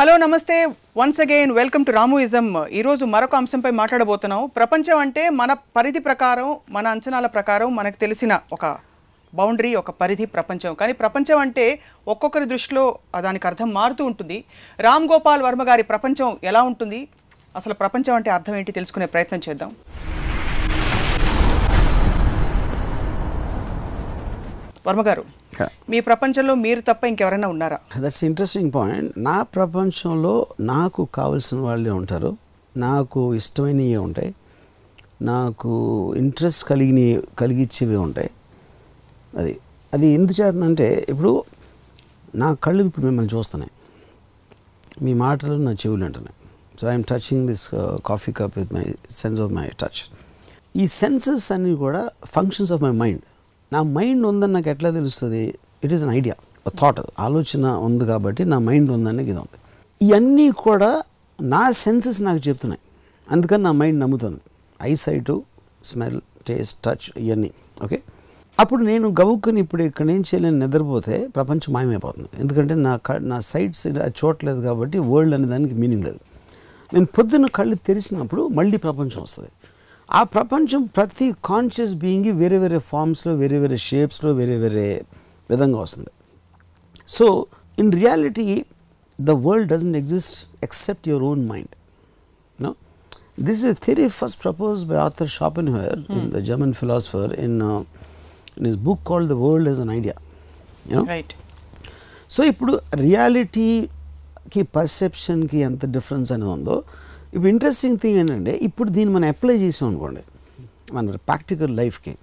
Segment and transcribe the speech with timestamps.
[0.00, 0.54] Hello నమస్తే.
[0.98, 2.46] Once again welcome to రాముయిజం
[2.78, 4.42] ఈరోజు మరొక అంశంపై మాట్లాడబోతున్నాం.
[4.56, 6.46] ప్రపంచం అంటే మన పరిధి ప్రకారం
[6.76, 8.66] మన అంచనాల ప్రకారం మనకు తెలిసిన ఒక
[9.40, 10.74] బౌండరీ ఒక పరిధి ప్రపంచం.
[10.74, 11.66] కానీ ప్రపంచం అంటే
[12.12, 12.84] ఒక్కొక్కరి దృష్టిలో
[13.26, 14.38] దానికి అర్థం మారుతూ ఉంటుంది.
[14.86, 17.00] రామ్ గోపాల్ వర్మ గారి ప్రపంచం ఎలా ఉంటుంది?
[17.56, 19.72] అసలు ప్రపంచం అంటే అర్థం ఏంటి తెలుసుకునే ప్రయత్నం చేద్దాం.
[24.88, 25.39] వర్మ గారు
[25.90, 27.78] మీ ప్రపంచంలో మీరు తప్ప ఇంకెవరైనా ఉన్నారా?
[27.98, 32.36] దట్స్ ఇంట్రెస్టింగ్ పాయింట్ నా ప్రపంచంలో నాకు కావలసిన వాళ్ళే ఉంటారు.
[32.76, 34.34] నాకు ఇష్టమైనవి ఉంటాయి.
[35.22, 35.72] నాకు
[36.16, 38.30] ఇంట్రెస్ట్ కలిగిన కలిగించేవి ఉంటాయి.
[39.36, 39.60] అది
[39.94, 41.44] అది ఎందుకు చేస్తుందంటే ఇప్పుడు
[42.34, 43.70] నా కళ్ళు ఇప్పుడు మిమ్మల్ని చూస్తున్నాయి.
[45.04, 46.34] మీ మాటలు నా చెవులు అంటున్నాయి
[46.80, 47.70] so I'm touching this
[48.06, 50.10] coffee cup with my sense of my touch
[50.76, 53.20] ఈ సెన్సెస్ అన్నీ కూడా ఫంక్షన్స్ ఆఫ్ మై మైండ్
[53.72, 55.42] నా మైండ్ ఉందని నాకు ఎట్లా తెలుస్తుంది?
[55.84, 56.34] It is an idea
[56.80, 59.58] thought ఆలోచన ఉంది కాబట్టి నా మైండ్ ఉందని ఇది ఉంది.
[60.00, 60.90] ఇవన్నీ కూడా
[61.38, 62.82] నా సెన్సెస్ నాకు చెప్తున్నాయి.
[63.34, 64.40] అందుకని నా మైండ్ నమ్ముతుంది.
[64.88, 65.34] I sight
[65.90, 67.50] smell taste touch ఇవన్నీ
[67.84, 67.98] ఓకే
[68.58, 72.28] అప్పుడు నేను గవుక్కుని ఇప్పుడు ఇక్కడ నుంచి నేను నిద్రపోతే ప్రపంచం మాయమైపోతుంది.
[72.42, 73.84] ఎందుకంటే నా క నా సైట్స్
[74.20, 76.20] చూడలేదు కాబట్టి వరల్డ్ అనే దానికి మీనింగ్ లేదు.
[76.94, 79.50] నేను పొద్దున్న కళ్ళు తెరిచినప్పుడు మళ్ళీ ప్రపంచం వస్తుంది.
[80.10, 84.86] ఆ ప్రపంచం ప్రతి కాన్షియస్ బీయింగ్ వేరే వేరే ఫామ్స్లో వేరే వేరే షేప్స్లో వేరే వేరే
[85.50, 86.10] విధంగా వస్తుంది
[87.08, 87.26] so
[87.78, 88.46] in reality
[89.18, 91.74] the world doesn't exist except your own mind
[92.58, 92.70] No?
[93.38, 97.84] This is a theory first proposed by Arthur Schopenhauer, in the German philosopher, in, uh,
[98.56, 100.16] in his book called The World as an Idea.
[100.84, 101.04] You know?
[101.06, 101.32] Right
[102.30, 106.76] so ఇప్పుడు రియాలిటీకి పర్సెప్షన్కి ఎంత difference అనేది ఉందో
[107.32, 110.20] ఇప్పుడు interesting thing ఏంటంటే ఇప్పుడు దీన్ని మనం అప్లై చేసాం అనుకోండి
[110.92, 112.18] మన ప్రాక్టికల్ లైఫ్కి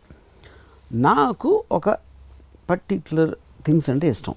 [0.91, 1.89] నాకు ఒక
[2.69, 3.35] పర్టిక్యులర్
[3.65, 4.35] థింగ్స్ అంటే ఇష్టం.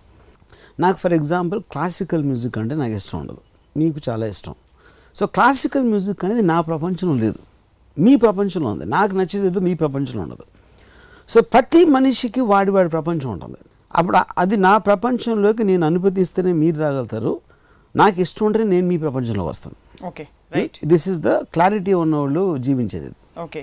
[0.80, 3.38] నాకు ఫర్ ఎగ్జాంపుల్ క్లాసికల్ మ్యూజిక్ అంటే నాకు ఇష్టం ఉండదు.
[3.76, 4.54] మీకు చాలా ఇష్టం.
[5.14, 7.38] సో క్లాసికల్ మ్యూజిక్ అనేది నా ప్రపంచంలో లేదు.
[7.98, 8.84] మీ ప్రపంచంలో ఉంది.
[8.84, 10.44] నాకు నచ్చేది మీ ప్రపంచంలో ఉండదు.
[11.28, 13.58] సో ప్రతి మనిషికి వాడి వాడి ప్రపంచం ఉంటుంది.
[13.96, 17.40] అప్పుడు అది నా ప్రపంచంలోకి నేను అనుమతిస్తేనే మీరు రాగలుగుతారు.
[17.96, 20.06] నాకు ఇష్టం ఉంటేనే నేను మీ ప్రపంచంలోకి వస్తాను.
[20.06, 20.28] Okay
[20.92, 23.10] this is the clarity ఉన్నవాళ్ళు జీవించేది.
[23.46, 23.62] ఓకే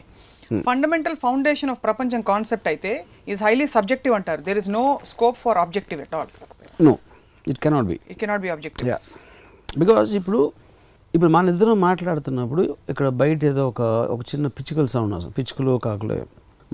[0.70, 2.92] ఫండమెంటల్ ఫౌండేషన్ ఆఫ్ ప్రపంచం కాన్సెప్ట్ అయితే
[3.34, 4.42] ఈజ్ హైలీ సబ్జెక్టివ్ అంటారు.
[4.48, 6.32] There is no scope for objective at all
[6.88, 6.94] no
[7.52, 8.98] it cannot be it cannot be objective yeah
[9.82, 10.42] because ఇప్పుడు
[11.16, 13.82] ఇప్పుడు మన ఇద్దరం మాట్లాడుతున్నప్పుడు ఇక్కడ బయట ఏదో ఒక
[14.14, 15.36] ఒక చిన్న పిచ్చుకల సౌండ్ వస్తుంది.
[15.38, 16.18] పిచ్చుకలు కాకులు.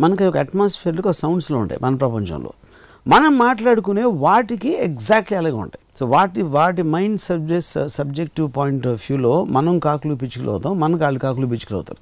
[0.03, 2.51] మనకి ఒక అట్మాస్ఫియర్లో సౌండ్స్లో ఉంటాయి మన ప్రపంచంలో.
[3.13, 5.82] మనం మాట్లాడుకునే వాటికి ఎగ్జాక్ట్లీ అలాగే ఉంటాయి.
[5.97, 11.19] సో వాటి వాటి mind subject subjective point of వ్యూలో మనం కాకులు పిచ్చుకలు అవుతాం మన కాళ్ళు
[11.25, 12.01] కాకులు పిచ్చుకలు అవుతారు.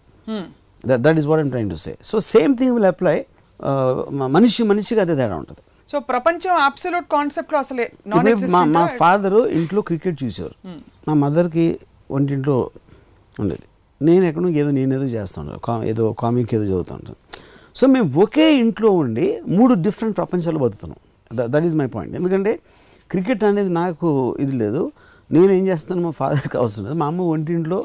[0.89, 3.17] That that is what I'm trying to say so same thing will apply
[4.37, 5.61] మనిషి మనిషికి అదే తేడా ఉంటుంది.
[5.91, 7.85] సో ప్రపంచం అబ్సల్యూట్ కాన్సెప్ట్లో అసలే
[8.55, 10.55] మా మా ఫాదరు ఇంట్లో క్రికెట్ చూసేవారు.
[11.07, 11.65] మా మదర్కి
[12.11, 12.57] వంటింట్లో
[13.41, 13.65] ఉండేది.
[14.01, 17.17] నేను ఎక్కడో ఏదో నేను ఏదో చేస్తాను కా ఏదో కామిక్ ఏదో చదువుతుంటాను
[17.79, 19.25] సో మేము ఒకే ఇంట్లో ఉండి
[19.57, 20.99] మూడు డిఫరెంట్ ప్రపంచాలు బతుకుతున్నాం.
[21.53, 22.53] దట్ ఈస్ మై పాయింట్ ఎందుకంటే
[23.11, 24.83] క్రికెట్ అనేది నాకు ఇది లేదు.
[25.31, 26.95] నేను ఏం చేస్తాను మా ఫాదర్కి అవసరం లేదు.
[27.01, 27.79] మా అమ్మ వంటింట్లో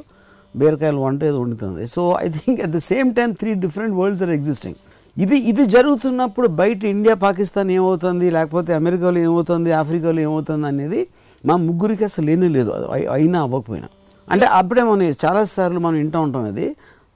[0.57, 1.87] బీరకాయలు వంట ఏదో వండుతుంది.
[1.95, 4.79] So I think at the same time three different worlds are existing
[5.17, 11.01] ఇది ఇది జరుగుతున్నప్పుడు బయట ఇండియా పాకిస్తాన్ ఏమవుతుంది లేకపోతే అమెరికాలో ఏమవుతుంది ఆఫ్రికాలో ఏమవుతుంది అనేది
[11.47, 12.71] మా ముగ్గురికి అసలు లేనే లేదు.
[13.17, 13.89] అయినా అవ్వకపోయినా.
[14.31, 16.67] అంటే అప్పుడే మనం చాలాసార్లు మనం వింటూ ఉంటాం అది.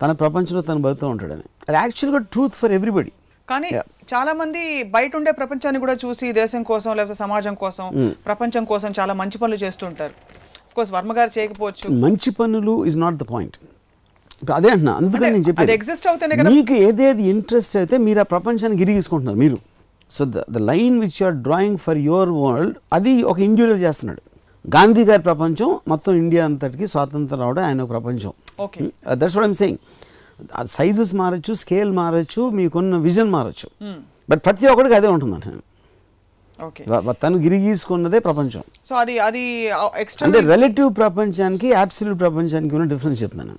[0.03, 1.47] తన ప్రపంచంలో తను బతుకుతూ ఉంటాడని.
[1.69, 3.13] అది యాక్చువల్గా ట్రూత్ ఫర్ ఎవ్రీబడి
[3.49, 3.71] కానీ.
[4.15, 9.15] చాలా మంది బయట ఉండే ప్రపంచాన్ని కూడా చూసి దేశం కోసం లేకపోతే సమాజం కోసం ప్రపంచం కోసం చాలా
[9.15, 10.13] మంచి పనులు చేస్తుంటారు.
[10.75, 11.95] కోర్స్ వర్మ గారు చేయకపోవచ్చు.
[11.95, 13.57] మంచి పనులు ఇస్ నాట్ ద పాయింట్
[14.53, 15.79] అదే అంటున్నా అందుకని నేను చెప్పేది.
[15.79, 19.59] exist అవుతేనే కదా- మీకు ఏదేది ఇంట్రెస్ట్ అయితే మీరు ఆ ప్రపంచానికి గిరిగీసుకుంటున్నారు మీరు.
[20.11, 24.23] So the the line which you're drawing for your world అది ఒక ఇండివిజువల్ చేస్తున్నాడు.
[24.77, 28.33] గాంధీ గారి ప్రపంచం మొత్తం ఇండియా అంతటికి స్వాతంత్రం రావడం ఆయన ఒక ప్రపంచం.
[28.61, 29.79] Okay that's what I'm saying
[30.67, 33.95] sizes మారచ్చు స్కేల్ మారచ్చు మీకున్న విజన్ మారచ్చు.
[34.31, 35.63] బట్ ప్రతి ఒక్కడికి అదే ఉంటుంది అంటున్నాను
[36.67, 36.85] ఓకే.
[36.89, 38.63] వ- తను గిరిగీసుకున్నదే ప్రపంచం.
[38.85, 39.71] సో అది అది
[40.23, 43.59] అంటే రిలేటివ్ ప్రపంచానికి అబ్సల్యూట్ ప్రపంచానికి ఉన్న డిఫరెన్స్ చెప్తున్నాను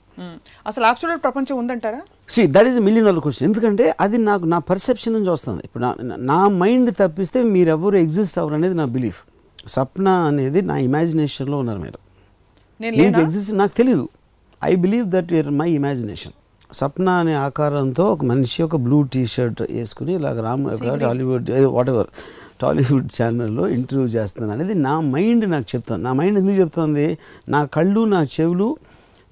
[0.68, 2.02] అసలు అబ్సల్యూట్ ప్రపంచం ఉందంటారా?
[2.30, 5.62] See that is million dollar question ఎందుకంటే అది నాకు నా పర్సెప్షన్ నుంచి వస్తుంది.
[5.64, 5.84] ఇప్పుడు
[6.16, 9.24] నా మైండ్ తప్పిస్తే మీరెవరు ఎగ్జిస్ట్ అవ్వరు అనేది నా బిలీఫ్
[9.68, 12.00] సప్న అనేది నా ఇమాజినేషన్లో ఉన్నారు మీరు.
[12.82, 14.10] నేను మీకు ఎగ్జిస్ట్ నాకు తెలీదు.
[14.64, 16.34] I believe that your my imagination
[16.80, 20.64] Sapna అనే ఆకారంతో ఒక మనిషి ఒక బ్లూ టీ షర్ట్ వేసుకుని ఇలాగ Ram
[21.06, 22.10] Tollywood whatever
[22.62, 24.54] Tollywood ఛానల్లో ఇంటర్వ్యూ చేస్తున్నాను.
[24.56, 26.02] అనేది నా మైండ్ నాకు చెప్తుంది.
[26.08, 27.08] నా మైండ్ ఎందుకు చెప్తుంది?
[27.56, 28.70] నా కళ్ళు నా చెవులు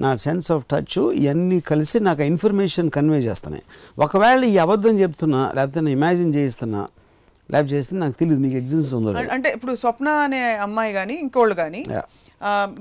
[0.03, 3.63] నా సెన్స్ ఆఫ్ టచ్ ఇవన్నీ కలిసి నాకు ఇన్ఫర్మేషన్ కన్వే చేస్తున్నాయి.
[4.05, 6.81] ఒకవేళ ఈ అబద్ధం చెప్తున్నా లేకపోతే నేను ఇమాజిన్ చేయిస్తున్నా
[7.53, 9.11] లేకపోతే చేస్తే నాకు తెలియదు మీకు ఎగ్జిస్ట్ ఉందో.
[9.35, 11.83] అంటే ఇప్పుడు స్వప్న అనే అమ్మాయి కానీ ఇంకోళ్ళు కానీ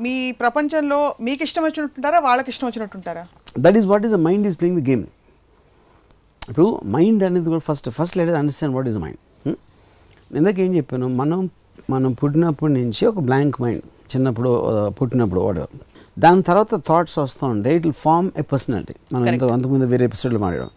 [0.05, 2.19] మీ ప్రపంచంలో మీకు ఇష్టం వచ్చినట్టుంటారా?
[2.27, 3.25] వాళ్ళకి ఇష్టం వచ్చినట్టుంటారా?
[3.65, 5.05] That is what is the mind is playing the game
[6.51, 9.21] ఇప్పుడు మైండ్ అనేది కూడా first first let understand what is mind
[10.39, 11.09] ఇందాక ఏం చెప్పాను?
[11.09, 11.51] మనం
[11.91, 14.51] మనం పుట్టినప్పటి నుంచి ఒక బ్లాంక్ మైండ్ చిన్నప్పుడు
[14.89, 15.69] పుట్టినప్పుడు వాడు
[16.19, 20.41] దాని తర్వాత థాట్స్ వస్తూ ఉంటే it will form a personality మనం ఎంత అంతకుముందు వేరే ఎపిసోడ్లో
[20.41, 20.71] మాట్లాడాం.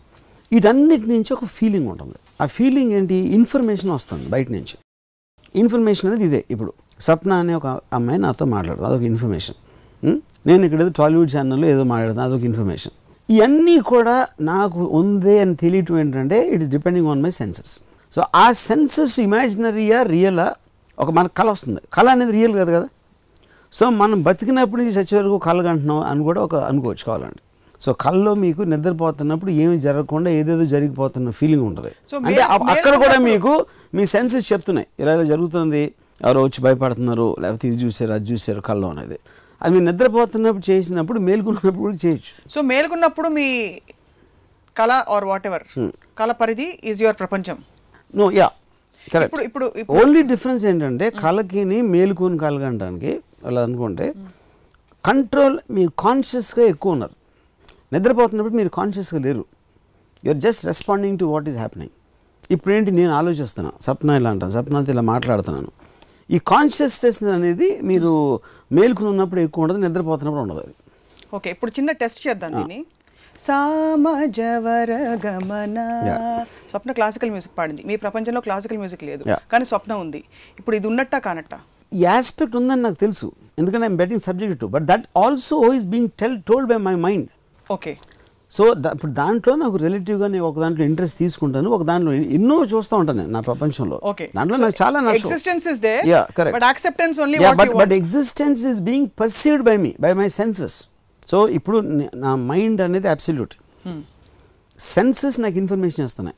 [0.52, 2.18] వీటన్నిటి నుంచి ఒక ఫీలింగ్ ఉంటుంది.
[2.42, 3.16] ఆ ఫీలింగ్ ఏంటి?
[3.16, 4.76] ఇన్ఫర్మేషన్ వస్తుంది బయట నుంచి.
[5.56, 6.46] ఇన్ఫర్మేషన్ అనేది ఇదే.
[6.52, 8.90] ఇప్పుడు సప్న అనే ఒక అమ్మాయి నాతో మాట్లాడుతుంది.
[8.90, 9.56] అదొక ఇన్ఫర్మేషన్?
[10.48, 12.94] నేను ఇక్కడ ఏదో టాలీవుడ్ ఛానల్లో ఏదో మాట్లాడుతాను అదొక ఇన్ఫర్మేషన్
[13.30, 17.82] ఇవన్నీ కూడా నాకు ఉంది అని తెలియటం ఏంటంటే it is depending on my senses
[18.16, 20.56] so ఆ సెన్సెస్ ఇమాజినరీయా రియలా
[21.00, 21.82] ఒక మనకు కళ వస్తుంది.
[21.94, 22.88] కళ అనేది రియల్ కదా కదా?
[23.74, 27.42] సో మనం బతికినప్పుడు నుంచి చచ్చే వరకు కళ అంటున్నాం అని కూడా ఒక అనుకోవచ్చు కావాలండి.
[27.82, 31.92] సో కళ్ళలో మీకు నిద్రపోతున్నప్పుడు ఏమి జరగకుండా ఏదేదో జరిగిపోతున్న ఫీలింగ్ ఉంటుంది.
[32.28, 33.66] అంటే అక్కడ కూడా మీకు
[33.96, 34.88] మీ సెన్సెస్ చెప్తున్నాయి.
[35.00, 39.20] ఇలా ఇలా జరుగుతుంది ఎవరో వచ్చి భయపడుతున్నారు లేకపోతే ఇది చూసారు అది చూసారు కళ్ళు అనేది.
[39.62, 42.32] అది మీరు నిద్రపోతున్నప్పుడు చేసినప్పుడు మేలుకున్నప్పుడు కూడా చేయొచ్చు.
[42.54, 43.48] సో మేలుకున్నప్పుడు మీ
[44.76, 45.66] కళ ఆర్ వాట్ ఎవర్
[46.20, 47.58] కళ పరిధి ఈజ్ యువర్ ప్రపంచం.
[48.20, 48.48] నో యా
[49.14, 49.66] కరెక్ట్ ఇప్పుడు
[50.02, 53.12] ఓన్లీ డిఫరెన్స్ ఏంటంటే కళకిని మేలుకొని కలగంటానికి
[53.50, 54.08] అలా అనుకుంటే
[55.04, 57.16] కంట్రోల్ మీరు కాన్షియస్గా ఎక్కువ ఉన్నారు.
[57.94, 59.44] నిద్రపోతున్నప్పుడు మీరు కాన్షియస్గా లేరు.
[60.26, 61.96] You're just responding to what is happening
[62.54, 65.72] ఇప్పుడు ఏంటి నేను ఆలోచిస్తున్నాను సప్న ఇలా అంటాను సప్నాతో ఇలా మాట్లాడుతున్నాను.
[66.36, 68.12] ఈ కాన్షియస్నెస్ అనేది మీరు
[68.78, 70.74] మేలుకుని ఉన్నప్పుడు ఎక్కువ ఉండదు నిద్రపోతున్నప్పుడు ఉండదు అది.
[71.38, 72.80] ఓకే ఇప్పుడు చిన్న టెస్ట్ చేద్దాం దీన్ని.
[73.48, 74.92] సామజవర
[75.26, 75.78] గమన
[76.72, 77.82] స్వప్న క్లాసికల్ మ్యూజిక్ పాడింది.
[77.90, 79.24] మీ ప్రపంచంలో క్లాసికల్ మ్యూజిక్ లేదు.
[79.52, 80.22] కానీ స్వప్న ఉంది.
[80.60, 81.60] ఇప్పుడు ఇది ఉన్నట్టా కానట్టా?
[81.92, 83.28] ఈ ఆస్పెక్ట్ ఉందని నాకు తెలుసు.
[83.60, 87.30] ఎందుకంటే I'm betting subject to but that also is being tell told by my mind
[87.78, 87.94] okay.
[88.52, 88.64] So
[88.94, 93.32] ఇప్పుడు దాంట్లో నాకు రిలేటివ్గా నేను ఒక దాంట్లో ఇంట్రెస్ట్ తీసుకుంటాను ఒక దాంట్లో ఎన్నో చూస్తూ ఉంటాను నేను
[93.32, 94.02] నా ప్రపంచంలో.
[94.36, 95.34] దాంట్లో నాకు చాలా existence.
[97.78, 100.74] But existence is being perceived by me by my senses.
[101.28, 103.54] So ఇప్పుడు నే- మైండ్ అనేది అబ్సల్యూట్
[104.80, 106.36] సెన్సెస్ నాకు ఇన్ఫర్మేషన్ ఇస్తున్నాయి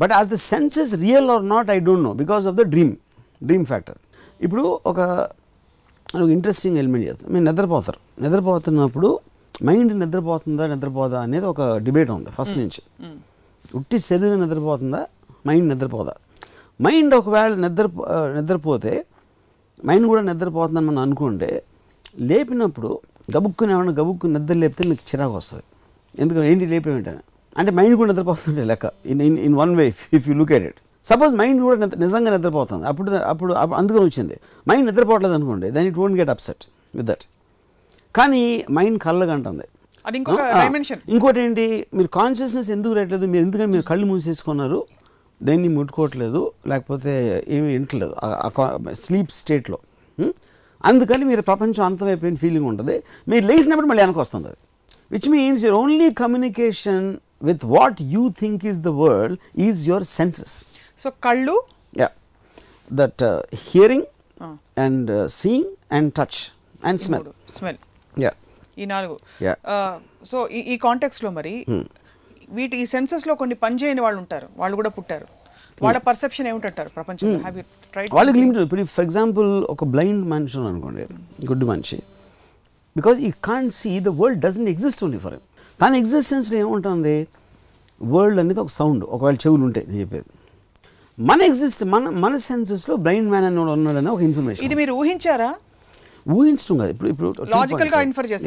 [0.00, 2.96] but as the senses real are not I don't know because of the dream
[3.44, 3.94] dream factor
[4.40, 5.28] ఇప్పుడు ఒక
[6.30, 8.22] interesting element చేస్తాం మీరు నిద్రపోతారు.
[8.22, 9.18] నిద్రపోతున్నప్పుడు
[9.68, 12.82] మైండ్ నిద్రపోతుందా నిద్రపోదా అనేది ఒక డిబేట్ ఉంది ఫస్ట్ నుంచి.
[13.78, 15.00] ఉట్టి శరీరం నిద్రపోతుందా
[15.48, 16.14] మైండ్ నిద్రపోదా?
[16.84, 17.86] మైండ్ ఒకవేళ నిద్ర
[18.38, 18.92] నిద్రపోతే
[19.88, 21.50] మైండ్ కూడా నిద్రపోతుందని మనం అనుకుంటే
[22.30, 22.90] లేపినప్పుడు
[23.34, 25.64] గబుక్కుని ఏమన్నా గబుక్కు నిద్ర లేపితే మీకు చిరాకు వస్తుంది.
[26.22, 27.22] ఎందుకంటే ఏంటి లేపేమిటని
[27.58, 28.86] అంటే మైండ్ కూడా నిద్రపోతుంటే లెక్క.
[29.12, 29.86] In in in one way
[30.18, 30.78] if you look at it.
[31.10, 32.84] Suppose mind కూడా నిద్ర నిజంగా నిద్రపోతుంది.
[32.90, 34.36] అప్పుడు అప్పుడు అప్పుడు అందుకని వచ్చింది.
[34.70, 36.64] మైండ్ నిద్రపోవట్లేదు అనుకోండి then it won't get upset
[36.98, 37.24] with that.
[38.16, 38.42] కానీ
[38.76, 39.66] మైండ్ కళ్ళగంటుంది.
[41.14, 41.64] ఇంకోటి ఏంటి
[41.98, 43.26] మీరు కాన్షియస్నెస్ ఎందుకు రావట్లేదు?
[43.32, 44.80] మీరు ఎందుకంటే మీరు కళ్ళు మూసేసుకున్నారు?
[45.40, 46.40] దేన్ని ముట్టుకోవట్లేదు?
[46.70, 47.12] లేకపోతే
[47.54, 48.14] ఏమీ వింటలేదు
[49.04, 49.78] స్లీప్ స్టేట్లో
[50.90, 52.96] అందుకని మీరు ప్రపంచం అంతమైపోయిన ఫీలింగ్ ఉంటుంది.
[53.30, 54.58] మీరు లేచినప్పుడు మళ్ళీ వెనక వస్తుంది అది.
[55.12, 57.06] Which means your only communication
[57.48, 59.38] with what you think is the world
[59.68, 60.56] is your senses
[61.04, 61.56] so కళ్ళు?
[62.02, 62.08] Yeah
[63.00, 63.24] that
[63.70, 64.06] hearing
[64.84, 66.40] and seeing and touch
[66.90, 67.28] and smell
[67.58, 67.80] smell
[68.82, 69.16] ఈ నాలుగు.
[70.30, 71.54] సో ఈ ఈ కాంటెక్స్లో మరి
[72.56, 74.46] వీటి ఈ సెన్సెస్లో కొన్ని పని చేయని వాళ్ళు ఉంటారు.
[74.60, 75.26] వాళ్ళు కూడా పుట్టారు.
[75.84, 77.38] వాళ్ళ పర్సెప్షన్ ఏమిటంటారు ప్రపంచంలో?
[77.44, 81.04] హ్యావ్ యూ ట్రైడ్ వాళ్ళకి లిమిట్ ఇప్పుడు ఫర్ ఎగ్జాంపుల్ ఒక బ్లైండ్ మనిషి అనుకోండి
[81.50, 81.98] గుడ్ మనిషి.
[82.98, 85.36] Because he can't see the world doesn't exist only for
[85.82, 87.16] తన ఎగ్జిస్టెన్స్లో ఏముంటుంది?
[88.00, 90.28] వరల్డ్ అనేది ఒక సౌండ్ ఒకవేళ చెవులు ఉంటాయి నేను చెప్పేది.
[91.18, 95.50] మన ఎగ్జిస్ట్ మన మన సెన్సెస్లో బ్లైండ్ మ్యాన్ అని ఉన్నాడని ఒక ఇన్ఫర్మేషన్ ఇది మీరు ఊహించారా?
[96.26, 96.90] ఊహించడం కాదు.
[96.94, 97.28] ఇప్పుడు ఇప్పుడు.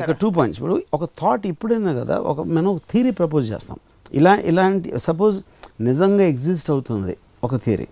[0.09, 3.77] గా టూ పాయింట్స్ ఇప్పుడు ఒక థాట్ ఇప్పుడైనా కదా ఒక మనం ఒక థియరీ ప్రపోజ్ చేస్తాం.
[4.19, 5.37] ఇలా ఇలాంటి సపోజ్
[5.87, 7.13] నిజంగా ఎగ్జిస్ట్ అవుతుంది
[7.47, 7.87] ఒక థియరీ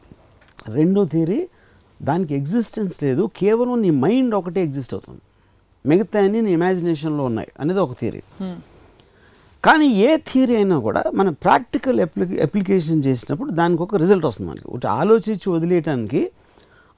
[0.78, 1.40] రెండో థియరీ
[2.00, 5.22] దానికి ఎగ్జిస్టెన్స్ లేదు కేవలం నీ మైండ్ ఒకటే ఎగ్జిస్ట్ అవుతుంది.
[5.86, 8.22] మిగతా అన్ని నీ ఇమాజినేషన్లో ఉన్నాయి అనేది ఒక థియరీ
[9.64, 14.68] కానీ ఏ థియరీ అయినా కూడా మనం ప్రాక్టికల్ అప్లికే అప్లికేషన్ చేసినప్పుడు దానికి ఒక రిజల్ట్ వస్తుంది మనకి.
[14.72, 16.22] ఒకటి ఆలోచించి వదిలేయటానికి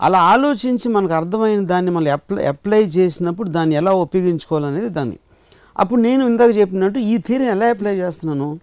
[0.01, 5.18] అలా ఆలోచించి మనకు అర్థమైన దాన్ని మళ్ళీ అప్లై అప్లై చేసినప్పుడు దాన్ని ఎలా ఉపయోగించుకోవాలనేది దాన్ని.
[5.77, 8.60] అప్పుడు నేను ఇందాక చెప్పినట్టు ఈ థియరీని ఎలా అప్లై చేస్తున్నాను?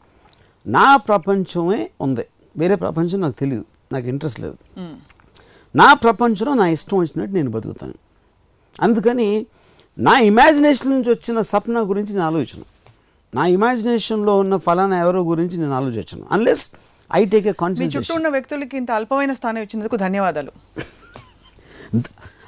[0.66, 2.24] నా ప్రపంచమే ఉంది.
[2.56, 4.56] వేరే ప్రపంచం నాకు తెలియదు నాకు ఇంట్రెస్ట్ లేదు.
[5.76, 7.94] నా ప్రపంచంలో నా ఇష్టం వచ్చినట్టు నేను బతుకుతాను.
[8.82, 9.46] అందుకని
[9.98, 12.62] నా ఇమాజినేషన్ నుంచి వచ్చిన సప్న గురించి నేను ఆలోచన.
[13.34, 16.70] నా ఇమాజినేషన్లో ఉన్న ఫలానా ఎవరో గురించి నేను ఆలోచించను unless
[17.14, 20.52] I take a conscious చుట్టూ ఉన్న వ్యక్తులకి ఇంత అల్పమైన స్థానం ఇచ్చినందుకు ధన్యవాదాలు.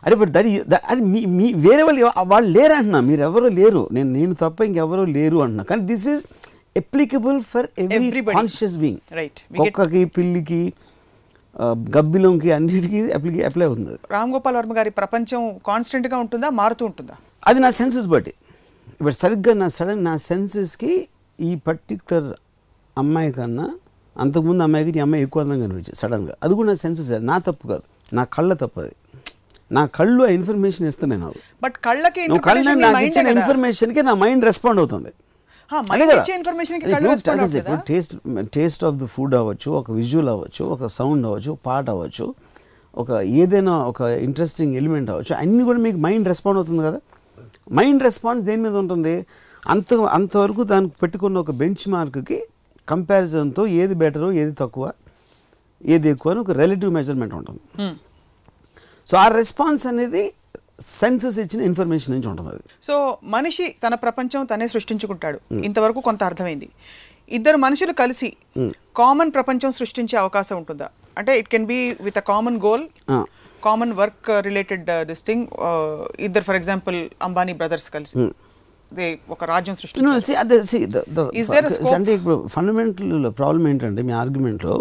[0.06, 0.46] అరే బట్ దట్
[0.92, 3.00] అది మీ మీ వేరే వాళ్ళు వాళ్ళు లేరు అంటున్నా.
[3.10, 3.82] మీరు ఎవరో లేరు.
[3.92, 5.64] నేను నేను తప్ప ఇంకెవరో లేరు అంటున్నా.
[5.70, 6.24] కానీ this is
[6.76, 8.22] applicable for every.
[8.22, 9.00] Conscious being
[9.58, 10.60] కుక్కకి పిల్లికి
[11.96, 13.94] గబ్బిలంకి అన్నిటికీ అప్లికే అప్లై అవుతుంది.
[14.10, 16.48] రామ్ గోపాల్ వర్మ గారి ప్రపంచం కాన్స్టెంట్గా ఉంటుందా?
[16.60, 17.14] మారుతూ ఉంటుందా?
[17.46, 18.32] అది నా సెన్సెస్ బట్టి.
[18.92, 20.92] ఇప్పుడు సరిగ్గా నా సడన్ నా సెన్సెస్కి
[21.40, 22.28] ఈ పర్టికులర్
[22.98, 23.66] అమ్మాయి కన్నా
[24.20, 26.34] అంతకుముందు అమ్మాయికి ఈ అమ్మాయి ఎక్కువ అందంగా కనిపించింది సడన్గా.
[26.42, 27.84] అది కూడా నా సెన్సెస్ నా తప్పు కాదు.
[28.14, 28.94] నా కళ్ళ తప్పు అది.
[29.70, 30.86] నా కళ్ళు ఆ ఇన్ఫర్మేషన్
[31.62, 33.26] బట్ కళ్ళకి కళ్ళు interpretation నాకు ఇచ్చిన.
[33.36, 35.12] ఇన్ఫర్మేషన్కి నా మైండ్ రెస్పాండ్ అవుతుంది
[37.30, 37.58] టేస్ట్-?
[37.60, 38.12] ఇప్పుడు taste
[38.56, 42.26] taste of the food అవ్వచ్చు ఒక విజువల్ అవ్వచ్చు ఒక సౌండ్ అవ్వచ్చు పాట అవ్వచ్చు
[42.94, 47.00] ఒక ఏదైనా ఒక ఇంట్రెస్టింగ్ ఎలిమెంట్ అవ్వచ్చు అన్నీ కూడా మీకు మైండ్ రెస్పాండ్ అవుతుంది కదా
[47.72, 49.16] మైండ్ రెస్పాన్స్ దేని మీద ఉంటుంది
[49.62, 52.38] అంత అంతవరకు దానికి పెట్టుకున్న ఒక బెంచ్ మార్క్కి
[52.88, 54.84] కంపారిజన్తో ఏది బెటరు ఏది తక్కువ
[55.80, 57.94] ఏది ఎక్కువ అని ఒక రిలేటివ్ మెజర్మెంట్ ఉంటుంది Hmm.
[59.10, 60.22] సో ఆ రెస్పాన్స్ అనేది
[61.00, 62.94] సెన్సెస్ ఇచ్చిన ఇన్ఫర్మేషన్ నుంచి ఉంటుంది సో
[63.34, 65.38] మనిషి తన ప్రపంచం తనే సృష్టించుకుంటాడు.
[65.68, 66.68] ఇంతవరకు కొంత అర్థమైంది.
[67.36, 68.28] ఇద్దరు మనుషులు కలిసి
[69.00, 70.88] కామన్ ప్రపంచం సృష్టించే అవకాశం ఉంటుందా?
[71.20, 72.84] అంటే it can be with a common goal.
[73.66, 75.46] Common work related this thing
[76.26, 76.98] ఇద్దరు ఫర్ ఎగ్జాంపుల్
[77.28, 78.16] అంబానీ బ్రదర్స్ కలిసి.
[78.98, 79.76] దే ఒక రాజ్యం?
[81.98, 84.76] అంటే ఇప్పుడు ఫండమెంటల్ ప్రాబ్లం ఏంటంటే మీ ఆర్గ్యుమెంట్లో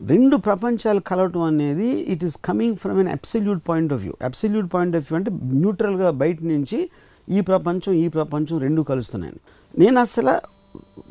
[0.00, 4.96] రెండు ప్రపంచాలు కలవటం అనేది it is coming from an absolute point of view absolute point
[4.96, 5.30] of view అంటే
[5.62, 6.78] న్యూట్రల్గా బయట నుంచి
[7.28, 9.34] ఈ ప్రపంచం ఈ ప్రపంచం రెండు కలుస్తున్నాయి.
[9.78, 10.34] నేను అసలు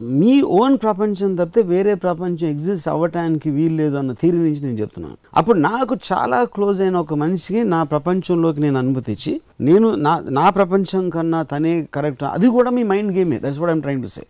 [0.01, 5.17] మీ ఓన్ ప్రపంచం తప్పితే వేరే ప్రపంచం ఎగ్జిస్ట్ అవ్వటానికి వీలు లేదు అన్న థీరీ నుంచి నేను చెప్తున్నాను.
[5.35, 11.09] అప్పుడు నాకు చాలా క్లోజ్ అయిన ఒక మనిషికి నా ప్రపంచంలోకి నేను అనుమతిచ్చి నేను నా నా ప్రపంచం
[11.09, 14.25] కన్నా తనే కరెక్ట్ అది కూడా మీ mind గేమే that's what I'm trying to say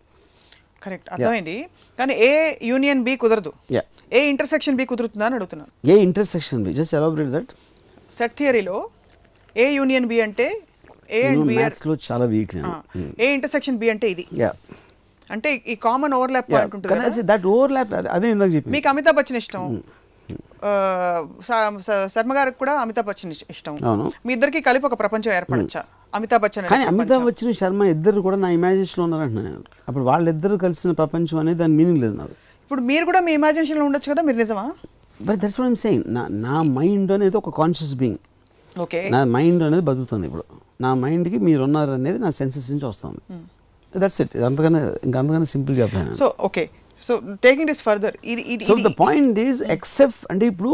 [0.83, 1.67] correct అర్థమైంది.
[1.99, 3.53] కానీ ఏ యూనియన్ బి కుదరదు.
[4.13, 5.91] ఏ ఇంటర్సెక్షన్ బి కుదురుతుందా అని అడుగుతున్నాను.
[5.91, 6.73] A intersection B?
[6.73, 7.47] Just elaborate that
[8.13, 8.89] set థియరీలో
[9.57, 10.61] A union B అంటే
[11.11, 12.55] ఏ అండ్ బి మ్యాథ్స్లో చాలా వీక్
[13.19, 14.27] ఏ ఇంటర్సెక్షన్ బి అంటే ఇది.
[14.37, 14.53] యా
[15.31, 16.51] అంటే ఈ common overlap
[17.19, 19.83] that overlap అదే ఇందాక మీకు అమితాబ్ బచ్చన్ ఇష్టం.
[19.85, 19.98] స-
[22.07, 23.75] శర్మ గారికి కూడా అమితాబ్ బచ్చన్ ఇష్- ఇష్టం.
[23.85, 24.11] అవును.
[24.25, 25.81] మీ ఇద్దరికి కలిపి ఒక ప్రపంచం ఏర్పడచ్చా?
[26.15, 26.83] అమితాబ్ బచ్చన్ కానీ.
[26.83, 29.63] అమితాబ్ బచ్చన్ శర్మ ఇద్దరు కూడా నా ఇమాజినేషన్లో ఉన్నారంటున్నాను నేను.
[29.87, 32.35] అప్పుడు వాళ్ళిద్దరు కలిసిన ప్రపంచం అనేది దాని మీనింగ్ లేదు నాకు.
[32.63, 34.65] ఇప్పుడు మీరు కూడా మీ ఇమాజినేషన్లో ఉండొచ్చు కదా మీరు నిజమా?
[35.19, 38.19] But that's what I'm saying నా నా మైండ్ అనేది ఒక కాన్షియస్ బీయింగ్
[38.79, 39.09] ఓకే.
[39.09, 40.43] నా మైండ్ అనేది బతుకుతుంది ఇప్పుడు.
[40.81, 43.21] నా మైండ్కి మీరు ఉన్నారు అనేది నా సెన్సెస్ నుంచి వస్తుంది.
[43.93, 46.63] దట్స్ ఇట్ అంతకన్నా ఇంకా అంతకన్నా సింపుల్ చెప్పాను so okay
[47.01, 47.13] so
[47.45, 48.15] taking this further
[48.69, 50.73] so the point is except అంటే ఇప్పుడు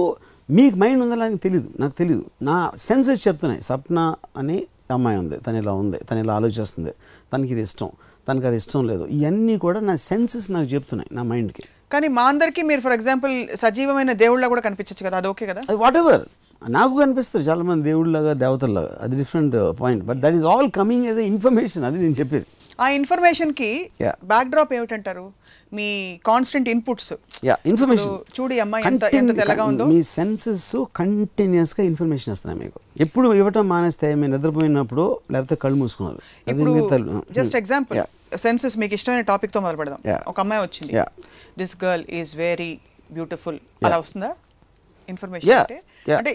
[0.50, 2.56] మీకు మైండ్ ఉందా నాకు తెలియదు నాకు తెలియదు నా
[2.88, 3.62] సెన్సెస్ చెప్తున్నాయి.
[3.70, 4.00] సప్న
[4.42, 4.58] అని
[4.96, 6.92] అమ్మాయి ఉంది తను ఇలా ఉంది తను ఇలా ఆలోచిస్తుంది.
[7.32, 7.90] తనకి ఇది ఇష్టం
[8.28, 9.04] తనకి అది ఇష్టం లేదు.
[9.18, 11.64] ఇవన్నీ కూడా నా సెన్సెస్ నాకు చెప్తున్నాయి నా మైండ్కి
[11.94, 15.62] కానీ మా అందరికి మీరు ఫర్ ఎగ్జాంపుల్ సజీవమైన దేవుళ్ళ కూడా కనిపించచ్చు కదా అది ఓకే కదా?
[15.84, 16.24] వాట్ ఎవర్
[16.62, 18.94] నాకు కనిపిస్తారు చాలా మంది దేవుళ్ళలాగా దేవతల్లాగా.
[19.06, 22.48] అది different point but that is all coming as a information అది నేను చెప్పేది.
[22.84, 23.70] ఆ ఇన్ఫర్మేషన్కి
[24.06, 24.16] Yeah.
[24.32, 25.26] బ్యాక్ డ్రాప్ ఏమిటంటారు?
[25.74, 29.86] మీ కాన్స్టెంట్ ఇన్పుట్స్ యా ఇన్ఫర్మేషన్ చూడు ఈ అమ్మాయి ఎంత- ఎంత తెల్లగా ఉందో.
[29.86, 32.80] మీ సెన్సెస్ కంటిన్యూస్గా ఇన్ఫర్మేషన్ ఇస్తున్నాయి మీకు.
[33.00, 36.20] ఎప్పుడు ఇవ్వటం మానేస్తే మీరు నిద్రపోయినప్పుడు లేకపోతే కళ్ళు మూసుకున్నారు.
[36.52, 36.72] ఇప్పుడు
[37.32, 38.00] జస్ట్ ఎగ్జాంపుల్.
[38.38, 39.98] సెన్సెస్ మీకు ఇష్టమైన టాపిక్తో మొదలు పెడదాం.
[40.28, 40.96] ఒక అమ్మాయి వచ్చింది.
[41.58, 42.78] This girl is very
[43.12, 44.36] beautiful అలా వస్తుందా?
[45.10, 45.84] ఇన్ఫర్మేషన్ అంటే?
[46.18, 46.32] అంటే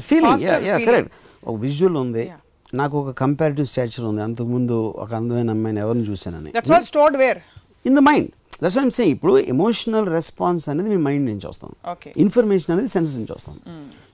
[0.00, 0.78] ఫీలింగ్ యా.
[0.86, 1.12] కరెక్ట్
[1.46, 2.30] ఒక విజువల్ ఉంది.
[2.74, 4.22] నాకు ఒక కంపారిటివ్ స్టాచర్ ఉంది.
[4.22, 6.50] అంతకుముందు ఒక అందమైన అమ్మాయిని ఎవరిని చూశానని.
[6.56, 7.38] That's all stored where
[7.86, 8.30] in the mind
[8.62, 11.76] that's I'm saying ఇప్పుడు ఎమోషనల్ రెస్పాన్స్ అనేది మీ మైండ్ నుంచి వస్తుంది.
[11.92, 12.12] Okay.
[12.24, 13.60] ఇన్ఫర్మేషన్ అనేది సెన్సెస్ నుంచి వస్తుంది.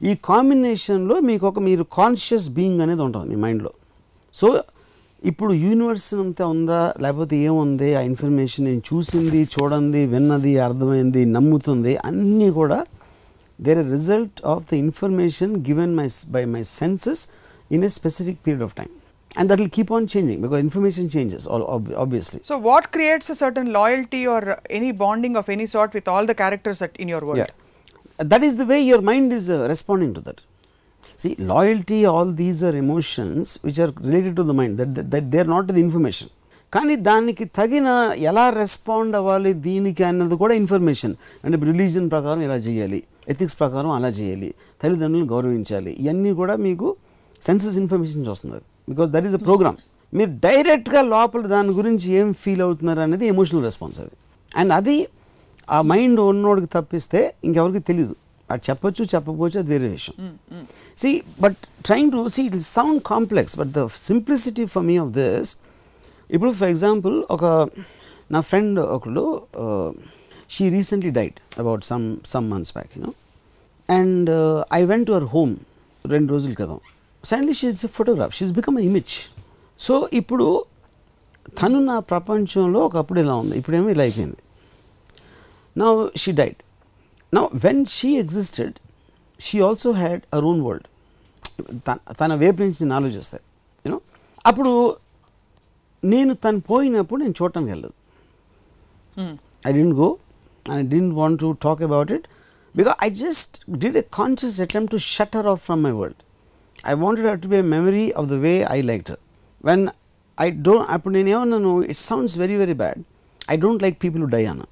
[0.09, 3.73] ఈ కాంబినేషన్లో మీకు ఒక మీరు కాన్షియస్ బీయింగ్ అనేది ఉంటుంది మీ మైండ్లో
[4.35, 4.49] సో
[5.23, 6.81] ఇప్పుడు యూనివర్స్ అంతా ఉందా?
[7.05, 7.89] లేకపోతే ఏముంది?
[7.99, 12.79] ఆ ఇన్ఫర్మేషన్ నేను చూసింది చూడండి విన్నది అర్థమైంది నమ్ముతుంది అన్నీ కూడా
[13.67, 17.23] their result of the information given my by my senses
[17.77, 18.91] in a specific period of time
[19.35, 21.47] and that will keep on changing because information changes
[22.05, 24.47] obviously so what creates a certain loyalty or
[24.79, 27.37] any bonding of any sort with all the characters in your Yeah.
[27.37, 27.61] World
[28.19, 30.45] That is the way your mind is uh, responding to that.
[31.19, 35.31] See, loyalty, all these are emotions which are related to the mind, that, that, that
[35.33, 36.29] they are not the information.
[36.73, 37.89] కానీ దానికి తగిన
[38.31, 41.13] ఎలా respond అవ్వాలి దీనికి అన్నది కూడా information
[41.45, 44.49] అంటే religion ప్రకారం ఇలా చేయాలి ఎథిక్స్ ప్రకారం అలా చేయాలి
[44.83, 46.89] తల్లిదండ్రులను గౌరవించాలి ఇవన్నీ కూడా మీకు
[47.43, 49.77] సెన్సెస్ ఇన్ఫర్మేషన్ వస్తుంది because that is a program
[50.15, 54.15] మీరు డైరెక్ట్గా లోపల దాని గురించి ఏం ఫీల్ అవుతున్నారు అనేది ఎమోషనల్ రెస్పాన్స్ అది.
[54.57, 55.09] అండ్ అది
[55.71, 58.17] ఆ మైండ్ ఉన్నోడికి తప్పిస్తే ఇంకెవరికి తెలియదు
[58.51, 60.39] అది చెప్పొచ్చు చెప్పకపోవచ్చు అది వేరే విషయం.
[60.99, 65.57] See but trying to see it sound complex but the simplicity for me of this
[66.31, 67.45] ఇప్పుడు ఫర్ ఎగ్జాంపుల్ ఒక
[68.31, 69.43] నా ఫ్రెండ్ ఒకడు
[70.51, 72.93] she recently died about some some months back
[73.91, 74.31] and
[74.73, 75.57] I went to our home
[76.07, 76.81] రెండు రోజుల క్రితం.
[77.25, 79.15] Since she is a photograph she is become image
[79.79, 80.47] so ఇప్పుడు
[81.61, 83.55] తను నా ప్రపంచంలో ఒకప్పుడు ఇలా ఉంది?
[83.59, 84.41] ఇప్పుడేమో ఇలా అయిపోయింది.
[85.77, 86.61] నా షీ డైట్
[87.33, 88.75] నా when she existed
[89.41, 90.87] she also had her own world
[92.21, 93.43] తన వేపు నుంచి నేను ఆలోచిస్తాయి
[93.85, 93.99] యూనో
[94.47, 94.73] అప్పుడు
[96.05, 97.93] నేను తను పోయినప్పుడు నేను చూడటానికి వెళ్ళదు
[99.69, 100.09] I didn't go
[100.65, 102.27] I didn't want to talk about it
[102.75, 106.21] because I just did a conscious attempt to shutter off from my world
[106.91, 109.21] I wanted her to be a memory of the way I liked her.
[109.69, 109.81] When
[110.45, 113.01] I don't, అప్పుడు నేను ఏమన్నాను it sounds very very bad
[113.53, 114.65] I don't like people die అన్న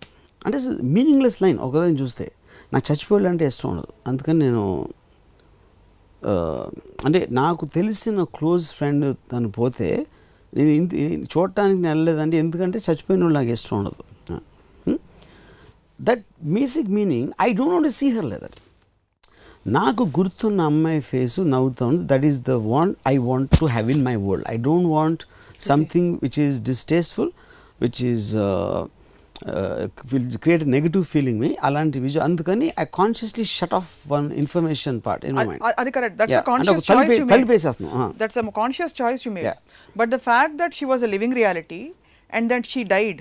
[0.47, 0.59] అంటే
[0.97, 2.27] meaningless line ఒకదాన్ని చూస్తే
[2.73, 3.93] నాకు చచ్చిపోయాడు అంటే ఇష్టం ఉండదు.
[4.11, 4.63] అందుకని నేను
[7.07, 9.89] అంటే నాకు తెలిసిన క్లోజ్ ఫ్రెండ్ తను పోతే
[10.57, 10.97] నేను ఇంటి
[11.33, 14.03] చూడటానికి నేను ఎందుకంటే చచ్చిపోయిన వాళ్ళు నాకు ఇష్టం ఉండదు.
[16.09, 16.23] That
[16.59, 18.55] basic meaning I don't want see her leather
[19.67, 24.03] నాకు గుర్తున్న అమ్మాయి ఫేసు నవ్వుతా ఉంది that is the want I want to have in
[24.05, 25.23] my world I don't want
[25.59, 27.31] something which is distasteful
[27.83, 28.29] which is
[30.43, 35.39] create negative feeling me అలాంటి visual అందుకని I consciously shut off one information part in
[35.83, 37.49] అది correct that's a conscious choice you made.
[38.21, 39.51] That's a conscious choice you made.
[39.97, 41.83] But the fact that she was a living reality
[42.33, 43.19] and that she died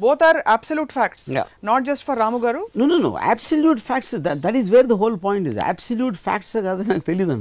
[0.00, 1.26] both are absolute facts.
[1.64, 5.18] Not just for Ramu garu no no no absolute facts that is where the whole
[5.24, 7.36] point is absolute facts కాదు నాకు తెలియదు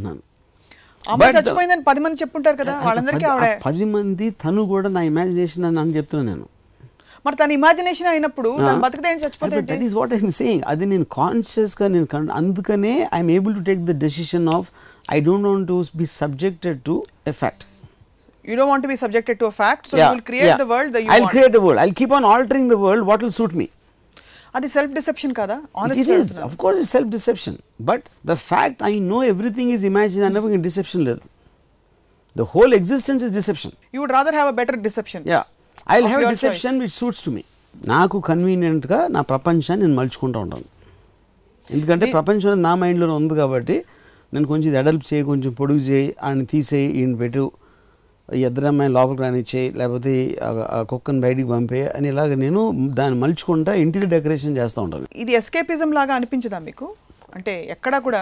[1.04, 3.48] But the- చచ్చిపోయిందని పది మంది చెప్పుంటారు కదా వాళ్ళందరికీ ఆవిడ.
[3.66, 6.46] పది మంది తను కూడా నా ఇమాజినేషన్ అని అని చెప్తున్నాను నేను.
[7.26, 8.50] మరి తన ఇమాజినేషన్ అయినప్పుడు
[8.84, 9.84] బతికితే చచ్చిపోతే that?
[9.88, 13.96] Is what I'm saying అది నేను కాన్షియస్గా నేను కన్- అందుకనే I'm able to take the
[14.00, 14.70] decision of
[15.10, 16.96] I don't want to be subjected to
[17.28, 17.66] a fact
[18.46, 20.90] You don't want to be subjected to a fact, so you will create the world
[20.94, 21.34] that you I'll want.
[21.36, 21.80] create a world.
[21.80, 23.68] I'll keep on altering the world what will suit me.
[24.54, 27.54] అది self deception కదా it honest is, of course, it's self-deception.
[27.90, 31.00] But the fact I know everything is imagined, I never get deception.
[31.10, 31.24] లేదు.
[32.36, 33.72] The whole existence is deception.
[33.96, 35.44] You would rather have a better deception Yeah.
[35.88, 36.84] Have a your deception choice.
[36.84, 37.44] which suits to me.
[37.94, 40.68] నాకు కన్వీనియంట్గా నా ప్రపంచాన్ని నేను మలుచుకుంటూ ఉంటాను
[41.68, 43.78] ఎందుకంటే మీ- ప్రపంచం నా మైండ్లోనే ఉంది కాబట్టి
[44.34, 47.44] నేను కొంచెం ఇది అడల్ప్ చేయి కొంచెం పొడుగు చేయి ఆయన తీసేయి ఈయన పెట్టు
[48.30, 50.12] ఈ ఇద్దరు అమ్మాయిని లోపలికి రానిచ్చేయి లేకపోతే
[50.44, 52.62] ఆ- కుక్కను బయటికి పంపే అని ఇలాగ నేను
[52.94, 55.08] దాన్ని మలుచుకుంటా ఇంటికి డెకరేషన్ చేస్తూ ఉంటాను.
[55.16, 56.86] ఇది ఎస్కేపిజం లాగా అనిపించదా మీకు?
[57.36, 58.22] అంటే ఎక్కడా కూడా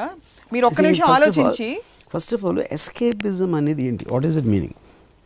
[0.51, 1.67] మీరు ఒక్క నిమిషం ఆలోచించి
[2.13, 4.05] ఫస్ట్ ఆఫ్ ఆల్ ఎస్కేపిజం అనేది ఏంటి?
[4.09, 4.77] What is it meaning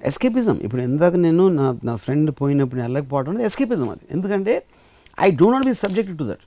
[0.02, 4.04] escapism ఇప్పుడు ఇందాక నేను నా నా ఫ్రెండ్ పోయినప్పుడు వెళ్ళకపోవడం అనేది ఎస్కేపిజం అది.
[4.12, 4.56] ఎందుకంటే
[5.20, 6.46] I do not be subjected to that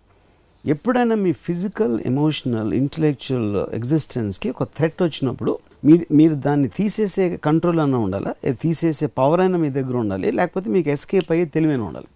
[0.65, 7.97] ఎప్పుడైనా మీ ఫిజికల్ ఎమోషనల్ ఇంటలెక్చువల్ ఎగ్జిస్టెన్స్కి ఒక థ్రెట్ వచ్చినప్పుడు మీరు మీరు దాన్ని తీసేసే కంట్రోల్ అన్న
[7.97, 8.35] ఉండాలా?
[8.63, 12.07] తీసేసే పవర్ అయినా మీ దగ్గర ఉండాలి లేకపోతే మీకు ఎస్కేప్ అయ్యే తెలివైన ఉండాలి.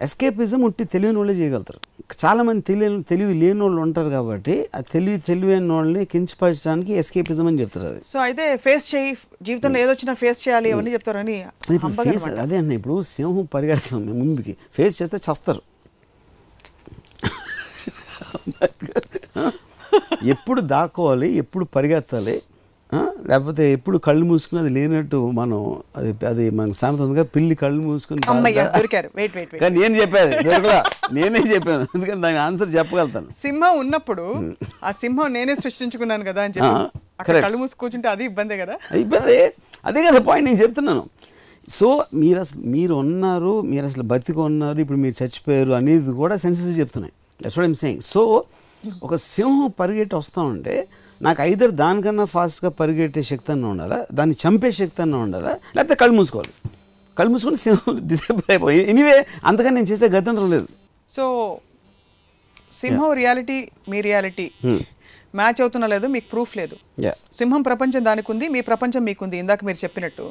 [0.00, 1.80] ఎస్కేపిజం ఉట్టి తెలివైన వాళ్ళే చేయగలుగుతారు.
[2.24, 7.86] చాలామంది తెలియని తెలివి లేని వాళ్ళు ఉంటారు కాబట్టి ఆ తెలివి తెలివైన వాళ్ళని కించపరచడానికి ఎస్కేపిజం అని చెప్తారు
[7.86, 8.04] అది.
[8.04, 11.44] సో అయితే ఫేస్ చేయి జీవితంలో ఏదొచ్చినా ఫేస్ చేయాలి అవన్నీ చెప్తారని
[12.02, 12.28] ఫేస్.
[12.44, 14.56] అదే అన్న ఇప్పుడు సింహం పరిగెడతాం మేము ముందుకి.
[14.72, 15.62] ఫేస్ చేస్తే చస్తారు.
[20.22, 22.42] ఎప్పుడు దాక్కోవాలి ఎప్పుడు పరిగెత్తాలి?
[23.28, 28.20] లేకపోతే ఎప్పుడు కళ్ళు మూసుకుని అది లేనట్టు మనం అది అది మన సామెత ఉందిగా పిల్లి కళ్ళు మూసుకుని
[29.60, 30.84] కానీ నేను చెప్పేది దొరకలా.
[31.12, 31.86] నేనే చెప్పాను.
[31.94, 33.26] ఎందుకంటే దాని ఆన్సర్ చెప్పగలుగుతాను.
[33.42, 34.54] సింహం ఉన్నప్పుడు
[34.84, 37.42] ఆ సింహం నేనే సృష్టించుకున్నాను కదా అని చెప్పి.
[37.42, 38.76] కళ్ళు మూసి కూర్చుంటే అది ఇబ్బందే కదా?
[38.94, 39.38] ఇబ్బంది.
[39.84, 41.04] అదే కదా పాయింట్ నేను చెప్తున్నాను.
[41.68, 46.78] సో మీరు అసలు మీరు ఉన్నారు మీరు అసలు బతికి ఉన్నారు ఇప్పుడు మీరు చచ్చిపోయారు అనేది కూడా సెన్సెస్
[46.78, 47.12] చెప్తున్నాయి.
[47.42, 48.44] That's what I'm saying so
[49.06, 50.74] ఒక సింహం పరిగెట్టి వస్తూ ఉంటే
[51.20, 53.98] నాకు ఐదర్ దానికన్నా ఫాస్ట్గా పరిగెట్టే శక్తి అన్న ఉండాలా?
[54.18, 55.52] దాన్ని చంపే శక్తి అన్న ఉండాలా?
[55.76, 56.52] లేకపోతే కళ్ళు మూసుకోవాలి.
[57.18, 59.16] కళ్ళు మూసుకొని సింహం డిసేబుల్ అయిపోయి ఎనీవే
[59.48, 60.68] అంతగా నేను చేసే గతంత్రం లేదు.
[61.16, 61.24] సో
[62.80, 63.58] సింహం రియాలిటీ
[63.90, 64.46] మీ రియాలిటీ
[65.38, 66.76] మ్యాచ్ అవుతున్నా లేదు మీకు ప్రూఫ్ లేదు.
[67.06, 69.36] యా సింహం ప్రపంచం దానికి ఉంది మీ ప్రపంచం మీకుంది.
[69.42, 70.26] ఇందాక మీరు చెప్పినట్టు.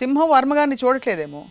[0.00, 1.42] సింహం వర్మగారిని చూడట్లేదేమో.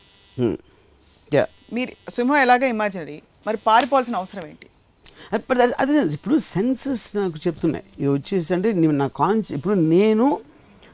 [1.35, 4.67] యా మీరు సింహం ఎలాగ ఇమాజినరీ మరి పారిపోవాల్సిన అవసరం ఏంటి?
[5.33, 7.85] బట్ అది- అదే ఇప్పుడు సెన్సెస్ నాకు చెప్తున్నాయి.
[7.99, 10.39] ఇవి వచ్చేసి అంటే నా కాన్స్ ఇప్పుడు నేను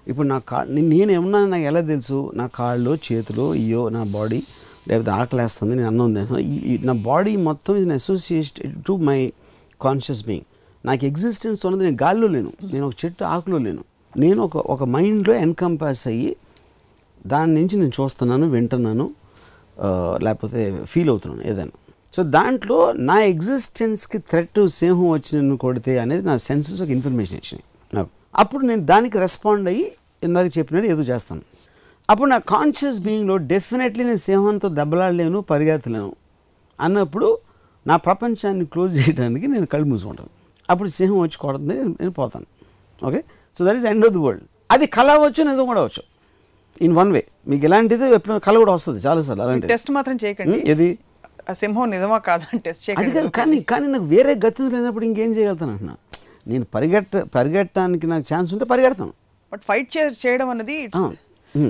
[0.07, 2.31] ఇప్పుడు నా కా నేను ఏమన్నా నాకు ఎలా తెలుసు?
[2.35, 4.43] నా కాళ్ళు చేతులు ఇయో నా బాడీ
[4.87, 6.39] లేకపోతే ఆకలేస్తుంది నేను అన్నం తింటున్నా.
[6.39, 9.33] ఈ- నా బాడీ మొత్తం ఇది associated to my
[9.81, 10.45] conscious being
[10.85, 12.53] నాకు ఎగ్జిస్టెన్స్ ఉన్నది నేను గాల్లో లేను.
[12.73, 13.83] నేను ఒక చెట్టు ఆకులో లేను.
[14.17, 16.35] నేను ఒక ఒక మైండ్లో ఎన్కంపాస్ అయ్యి
[17.27, 19.11] దాని నుంచి నేను చూస్తున్నాను వింటున్నాను
[20.21, 21.71] లేకపోతే ఫీల్ అవుతున్నాను ఏదైనా.
[22.15, 22.77] సో దాంట్లో
[23.09, 27.65] నా ఎగ్జిస్టెన్స్కి థ్రెట్ సింహం వచ్చి నన్ను కొడితే అనేది నా సెన్సెస్ ఒక ఇన్ఫర్మేషన్ ఇచ్చినాయి
[27.97, 28.09] నాకు.
[28.41, 29.85] అప్పుడు నేను దానికి రెస్పాండ్ అయ్యి
[30.27, 31.43] ఇందాక చెప్పినట్టు ఏదో చేస్తాను.
[32.11, 36.11] అప్పుడు నా కాన్షియస్ బీయింగ్లో డెఫినెట్లీ నేను సింహంతో దెబ్బలాడలేను పరిగెత్తలేను
[36.79, 37.27] అన్నప్పుడు
[37.85, 40.31] నా ప్రపంచాన్ని క్లోజ్ చేయడానికి నేను కళ్ళు మూసుకుంటాను.
[40.71, 42.47] అప్పుడు సింహం వచ్చి కొడుతుంది నేను పోతాను.
[43.07, 43.21] Okay
[43.55, 44.45] so that is end of the world
[44.75, 46.03] అది కళ అవ్వచ్చు నిజం కూడా అవ్వచ్చు.
[46.85, 49.71] ఇన్ వన్ వే మీకు ఎలాంటిది ఎప్పుడైనా కళ కూడా వస్తుంది చాలాసార్లు అలాంటిది.
[49.73, 50.59] టెస్ట్ మాత్రం చేయకండి.
[50.73, 50.89] ఏది?
[51.49, 55.31] ఆ సింహం నిజమా కాదా అని టెస్ట్ అది కాదు కానీ కానీ నాకు వేరే గతి లేనప్పుడు ఇంకేం
[55.37, 55.95] చేయగలుగుతాను అంటున్నా?
[56.47, 59.13] నేను పరిగెట్ట పరిగెట్టడానికి నాకు ఛాన్స్ ఉంటే పరిగెడతాను.
[59.51, 59.89] బట్ ఫైట్
[60.23, 61.01] చేయడం అన్నది ఆ.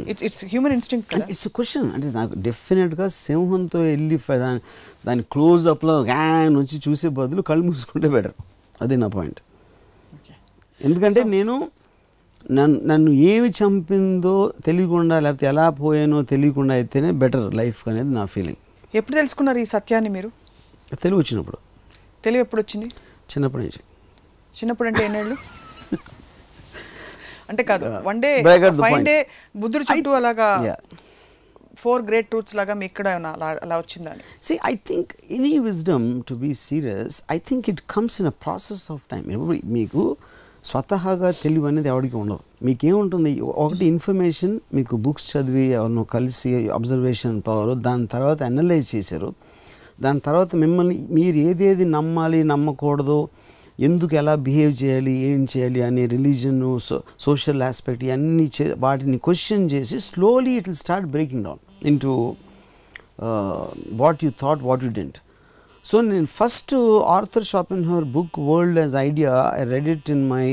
[0.08, 1.26] ఇట్స్ ఇట్స్ హ్యూమన్ ఇన్స్టింక్ట్ కదా.
[1.30, 4.62] ఇట్స్ క్వశ్చన్ అంటే నాకు డెఫినెట్గా సింహంతో వెళ్ళి దాని
[5.06, 8.36] దాని క్లోజ్అప్లో గ్యాన్ వచ్చి చూసే బదులు కళ్ళు మూసుకుంటే బెటర్
[8.82, 9.39] అదే నా పాయింట్.
[10.82, 11.56] ఎందుకంటే నేను
[12.52, 18.62] నన్ను నన్ను ఏమి చంపిందో తెలియకుండా లేకపోతే ఎలా పోయానో తెలియకుండా అయితేనే బెటర్ లైఫ్ అనేది నా ఫీలింగ్
[18.93, 20.30] ఎప్పుడు తెలుసుకున్నారు ఈ సత్యాన్ని మీరు
[21.02, 21.58] తెలివి వచ్చినప్పుడు
[22.23, 22.88] తెలివి ఎప్పుడు వచ్చింది
[23.30, 23.82] చిన్నప్పటి నుంచి
[24.54, 25.36] చిన్నప్పుడు అంటే ఎన్నేళ్ళు
[27.49, 28.32] అంటే కాదు వన్ డే
[28.82, 29.04] ఫైవ్.
[29.04, 29.15] డే
[29.58, 30.49] బుద్ధుడు చుట్టూ అలాగా.
[31.78, 35.06] ఫోర్ గ్రేట్ ట్రూత్స్ లాగా మీకు ఇక్కడ అలా అలా వచ్చిందా అని See, I think
[35.38, 39.25] any wisdom, to be serious, I think it comes in a process of time.
[39.36, 40.04] ఎప్పుడు మీకు
[40.65, 42.39] స్వతహాగా తెలివి అనేది ఎవరికి ఉండదు.
[42.63, 43.41] మీకేముంటుంది?
[43.41, 49.34] ఒకటి ఇన్ఫర్మేషన్ మీకు బుక్స్ చదివి ఎవరినో కలిసి అబ్జర్వేషన్ పవర్ దాని తర్వాత అనలైజ్ చేశారు.
[50.02, 53.28] దాని తర్వాత మిమ్మల్ని మీరు ఏదేది నమ్మాలి నమ్మకూడదు
[53.80, 56.80] ఎందుకు ఎలా బిహేవ్ చేయాలి ఏం చేయాలి అనే రిలీజన్
[57.19, 62.36] సోషల్ ఆస్పెక్ట్ ఇవన్నీ చే- వాటిని క్వశ్చన్ చేసి slowly it will start breaking down in to
[63.91, 65.17] what you thought what you didn't.
[65.86, 66.74] So నేను first
[67.08, 70.46] Arthur Schopenhauer her book world as idea I read it in my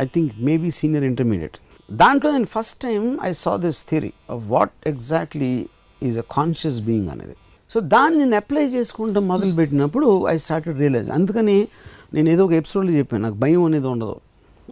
[0.00, 1.56] I think maybe senior intermediate
[1.92, 5.66] దాంట్లో నేను first time I saw this theory of what exactly
[6.02, 7.34] is a conscious being అనేది.
[7.70, 11.68] So దాన్ని నేను apply చేసుకుంటూ మొదలుపెట్టినప్పుడు I started realise అందుకని
[12.14, 14.16] నేను ఏదో ఒక ఎపిసోడ్లో చెప్పాను నాకు భయం అనేది ఉండదు.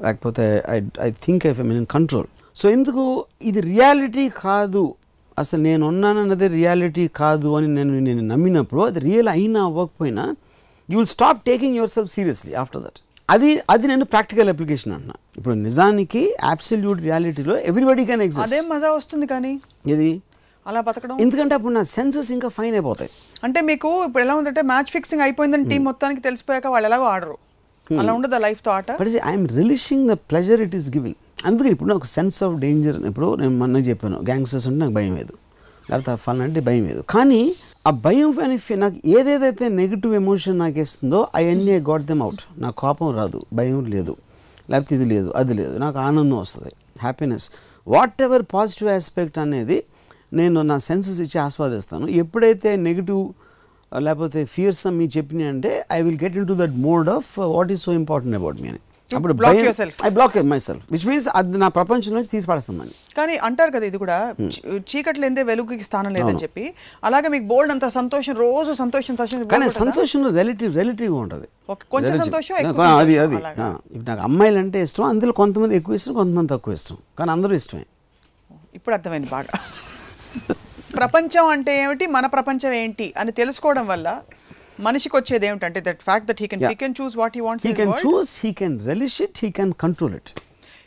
[0.02, 4.94] లేకపోతే I I think I mean control so ఎందుకు ఇది రియాలిటీ కాదు
[5.40, 10.24] అసలు నేను ఉన్నానన్నదే రియాలిటీ కాదు అని నేను నేను నమ్మినప్పుడు అది రియల్ అయినా అవ్వకపోయినా
[10.88, 13.00] you will stop taking yourself seriously after that
[13.34, 15.16] అది అది నేను ప్రాక్టికల్ అప్లికేషన్ అంటున్నా.
[15.38, 16.22] ఇప్పుడు నిజానికి
[16.52, 19.52] అబ్సల్యూట్ రియాలిటీలో ఎవ్రీబడి కెన్ ఎగ్జిస్ట్ అదేం మజా వస్తుంది కానీ.
[19.94, 20.10] ఇది
[20.66, 21.14] అలా బతకడం.
[21.24, 23.10] ఎందుకంటే అప్పుడు నా సెన్సెస్ ఇంకా ఫైన్ అయిపోతాయి.
[23.46, 27.36] అంటే మీకు ఇప్పుడు ఎలా ఉందంటే మ్యాచ్ ఫిక్సింగ్ అయిపోయిందని టీం మొత్తానికి తెలిసిపోయాక వాళ్ళు ఎలాగో ఆడరు.
[28.00, 32.06] అలా ఉండదు లైఫ్తో ఆట but I'm relishing the pleasure it is giving అందుకే ఇప్పుడు నాకు
[32.16, 34.16] సెన్స్ ఆఫ్ డేంజర్ ఇప్పుడు నేను మొన్న చెప్పాను.
[34.28, 35.34] గ్యాంగ్స్టర్స్ అంటే నాకు భయం లేదు
[35.90, 37.42] లేకపోతే ఫన్ అంటే భయం లేదు కానీ
[37.88, 42.76] ఆ భయం అని నాకు ఏదేదైతే నెగిటివ్ ఎమోషన్ నాకు ఇస్తుందో అవన్నీ ఐ గాట్ దెమ్ అవుట్ నాకు
[42.82, 44.14] కోపం రాదు భయం లేదు
[44.70, 45.74] లేకపోతే ఇది లేదు అది లేదు.
[45.84, 46.72] నాకు ఆనందం వస్తుంది
[47.04, 47.46] happiness
[47.86, 49.78] whatever positive aspect అనేది
[50.38, 52.06] నేను నా సెన్సెస్ ఇచ్చి ఆస్వాదిస్తాను.
[52.22, 53.22] ఎప్పుడైతే నెగిటివ్
[53.92, 57.82] లేకపోతే ఫియర్స్ మీ చెప్పినాయి అంటే I will get in to that mode of what is
[57.86, 58.82] so important about me అని.
[59.16, 59.94] అప్పుడు block భయం yourself.
[60.04, 62.46] I block myself which means అది నా ప్రపంచం నుంచి తీసి
[63.16, 67.72] కానీ అంటారు కదా ఇది కూడా చీ- చీకటి లేదే వెలుగుకి స్థానం లేదని చెప్పి అలాగే మీకు బోల్డ్
[67.72, 69.68] అంత సంతోషం రోజు సంతోషం సంతోషం కానీ?
[69.68, 71.46] సంతోషంలో రిలేటివ్ రిలేటివ్గా ఉంటుంది.
[71.90, 72.16] కొంచెం.
[72.18, 73.36] సంతోషం, అది సంతోషం, అది.
[73.94, 76.96] ఇప్పుడు నాకు అమ్మాయిలు అంటే ఇష్టం అందులో కొంతమంది ఎక్కువ ఇష్టం కొంతమంది తక్కువ ఇష్టం.
[77.18, 77.84] కానీ అందరూ ఇష్టమే.
[78.74, 79.58] ఇప్పుడు అర్థమైంది బాగా.
[80.96, 84.08] ప్రపంచం అంటే ఏమిటి మన ప్రపంచం ఏంటి అని తెలుసుకోవడం వల్ల
[84.82, 86.62] మనిషికి వచ్చేది ఏమిటంటే that fact that he can.
[86.64, 89.72] He can choose what he wants he can choose he can relish it he can
[89.84, 90.32] control it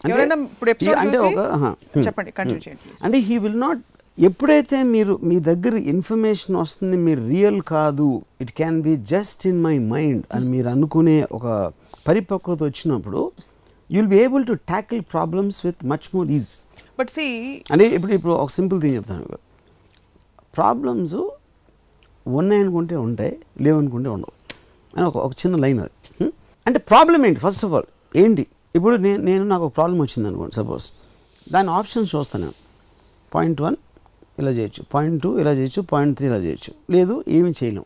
[0.01, 2.03] ఎవరైనా ఇప్పుడు ఎపిసోడ్ చూసి hmm.
[2.07, 3.03] చెప్పండి కంటిన్యూ చేయండి please.
[3.05, 3.81] అంటే హీ విల్ నాట్
[4.17, 8.09] ఎప్పుడైతే మీరు మీ దగ్గర ఇన్ఫర్మేషన్ వస్తుంది మీరు రియల్ కాదు
[8.43, 11.45] it can be just in my mind అని మీరు అనుకునే ఒక
[12.07, 13.21] పరిపక్వత వచ్చినప్పుడు
[13.89, 16.51] you will be able to tackle problems with much more ease
[16.99, 17.25] but see
[17.71, 19.39] అంటే ఇప్పుడు ఇప్పుడు ఒక సింపుల్ థింగ్ చెప్తాను
[20.53, 21.15] ప్రాబ్లమ్స్
[22.27, 24.31] ఉన్నాయనుకుంటే ఉంటాయి లేవనుకుంటే ఉండవు.
[24.97, 26.31] అని ఒక ఒక చిన్న లైన్ అది.
[26.67, 27.39] అంటే ప్రాబ్లం ఏంటి?
[27.39, 27.83] ఫస్ట్ ఆఫ్ ఆల్
[28.15, 28.47] ఏంటి?
[28.75, 30.91] ఇప్పుడు నేను నేను నాకు ఒక ప్రాబ్లం వచ్చింది అనుకోండి సపోజ్
[31.51, 32.53] దాని ఆప్షన్స్ చూస్తాను నేను.
[33.33, 33.75] పాయింట్ వన్
[34.39, 34.83] ఇలా చేయొచ్చు.
[34.93, 35.81] పాయింట్ టూ ఇలా చేయొచ్చు.
[35.81, 36.93] పాయింట్ త్రీ ఇలా చేయొచ్చు.
[36.93, 37.85] లేదు ఏమి చేయలేం.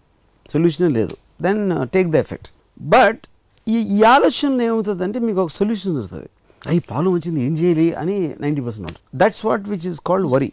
[0.49, 1.15] సొల్యూషనే లేదు.
[1.41, 2.47] Then take the effect
[2.81, 3.19] but
[3.67, 6.29] ఈ ఈ ఆలోచనలో ఏమవుతుందంటే మీకు ఒక సొల్యూషన్ దొరుకుతుంది.
[6.67, 7.93] అయ్యి ప్రాబ్లం వచ్చింది ఏం చేయాలి?
[7.93, 9.25] అని నైంటీ పర్సెంట్ ఉంటుంది.
[9.25, 10.51] That's what which is called worry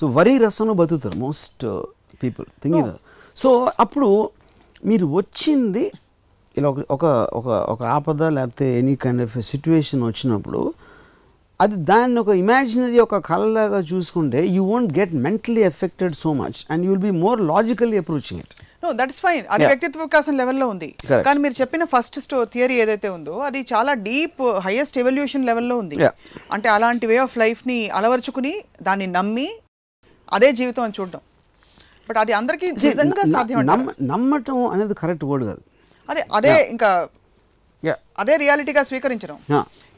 [0.00, 1.64] so worry రసంలో బతుకుతారు మోస్ట్
[2.22, 2.92] పీపుల్ థింకింగ్
[3.36, 4.10] సో అప్పుడు
[4.86, 5.84] మీరు వచ్చింది
[6.58, 7.04] ఇలా ఒక ఒక
[7.38, 10.62] ఒక ఒక ఆపద లేకపోతే ఎనీ కైండ్ ఆఫ్ సిచ్యువేషన్ వచ్చినప్పుడు
[11.60, 16.82] అది దాన్ని ఒక ఇమాజినరీ ఒక కళలాగా చూసుకుంటే you won't get mentally affected so much and
[16.84, 19.64] you will be more logically approaching it no that's fine అది.
[19.66, 20.88] వ్యక్తిత్వ వికాసం లెవెల్లో ఉంది.
[21.26, 25.96] కానీ మీరు చెప్పిన ఫస్ట్ స్టో థియరీ ఏదైతే ఉందో అది చాలా డీప్ హైయెస్ట్ ఎవల్యూషన్ లెవెల్లో ఉంది.
[26.52, 29.48] అంటే అలాంటి వే ఆఫ్ లైఫ్ని అలవర్చుకుని దాన్ని నమ్మి
[30.36, 31.20] అదే జీవితం అని చూడడం.
[32.08, 33.58] బట్ అది అందరికీ నిజంగా సాధ్యం
[34.12, 35.62] నమ్మటం అనేది కరెక్ట్ వర్డ్ కాదు.
[36.10, 36.90] అదే అదే ఇంకా
[38.22, 39.36] అదే రియాలిటీగా స్వీకరించడం.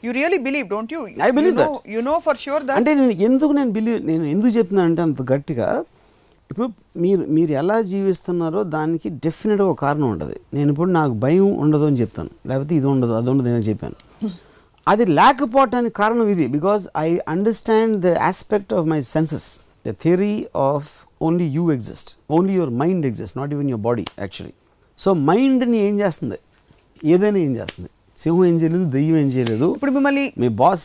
[0.05, 1.73] You really believe don't you I believe that.
[1.93, 5.21] You know for sure that అంటే నేను ఎందుకు నేను బిలీవ్ నేను ఎందుకు చెప్తున్నాను అంటే అంత
[5.33, 5.67] గట్టిగా
[6.51, 6.67] ఇప్పుడు
[7.03, 10.37] మీరు మీరు ఎలా జీవిస్తున్నారో దానికి డెఫినెట్గా ఒక కారణం ఉంటుంది.
[10.57, 12.31] నేను ఇప్పుడు నాకు భయం ఉండదు అని చెప్తాను.
[12.49, 13.95] లేకపోతే ఇది ఉండదు అది ఉండదు అని చెప్పాను.
[14.87, 19.49] అది లేకపోవటానికి కారణం ఇది because I understand the aspect of my senses
[19.85, 20.35] the theory
[20.69, 20.89] of
[21.27, 24.55] only you exist only your mind exist not even your body actually
[24.97, 26.37] so మైండ్ని ఏం చేస్తుంది?
[27.13, 27.89] ఏదైనా ఏం చేస్తుంది?
[28.17, 29.67] సింహం ఏం చేయలేదు దెయ్యం ఏం చేయలేదు.
[29.77, 30.83] ఇప్పుడు మిమ్మల్ని మీ బాస్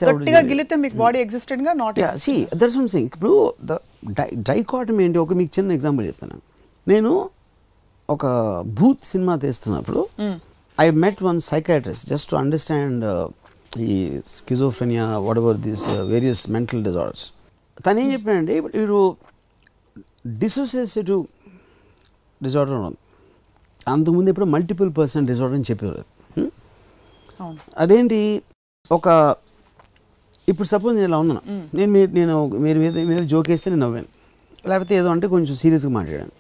[0.50, 3.32] గిలితే మీకు body ఎగ్జిస్టెడ్గా not ya see that's one thing ఇప్పుడు
[3.70, 3.76] ద
[4.50, 5.18] డైకాటమ్ ఏంటి?
[5.24, 6.38] ఒక మీకు చిన్న ఎగ్జాంపుల్ చెప్తాను
[6.87, 7.12] నేను
[8.08, 8.26] ఒక
[8.78, 10.02] భూత్ cinema తీస్తున్నప్పుడు
[10.78, 13.04] I met one psychiatrist just to understand
[13.88, 13.96] ఈ
[14.37, 15.06] schizophrenia
[15.42, 17.26] whatever these various mental disorders
[17.87, 19.17] తను ఏం చెప్పాడంటే వీడు
[20.27, 21.27] డిసోసియేటివ్
[22.43, 22.99] డిజార్డర్ ఉంది.
[23.88, 26.05] అంతకుముందు ఇప్పుడు మల్టిపుల్ పర్సన్ డిజార్డర్ అని చెప్పేవారు?
[27.41, 27.59] అవును.
[27.79, 28.43] అదేంటి?
[28.93, 29.37] ఒక
[30.49, 31.43] ఇప్పుడు సపోజ్ నేను ఇలా ఉన్నాను.
[31.77, 34.07] నేను మీరు నేను మీరు మీద మీద జోక్ వేస్తే నేను నవ్వాను.
[34.69, 36.31] లేకపోతే ఏదో అంటే కొంచెం సీరియస్గా మాట్లాడాను.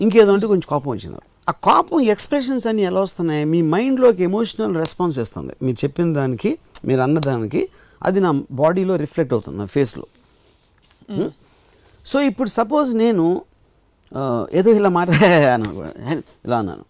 [0.00, 1.18] ఇంకేదో అంటే కొంచెం కోపం వచ్చింది.
[1.48, 3.44] ఆ కోపం ఎక్స్ప్రెషన్స్ అన్ని ఎలా వస్తున్నాయి?
[3.44, 7.68] మీ మైండ్లోకి ఎమోషనల్ రెస్పాన్స్ ఇస్తుంది మీరు చెప్పిన దానికి మీరు అన్న దానికి
[8.02, 10.06] అది నా బాడీలో రిఫ్లెక్ట్ అవుతుంది నా ఫేస్లో
[12.06, 13.26] సో ఇప్పుడు సపోజ్ నేను
[14.60, 15.68] ఏదో ఇలా మాట్లాడాను
[16.46, 16.84] ఇలా అన్నాను.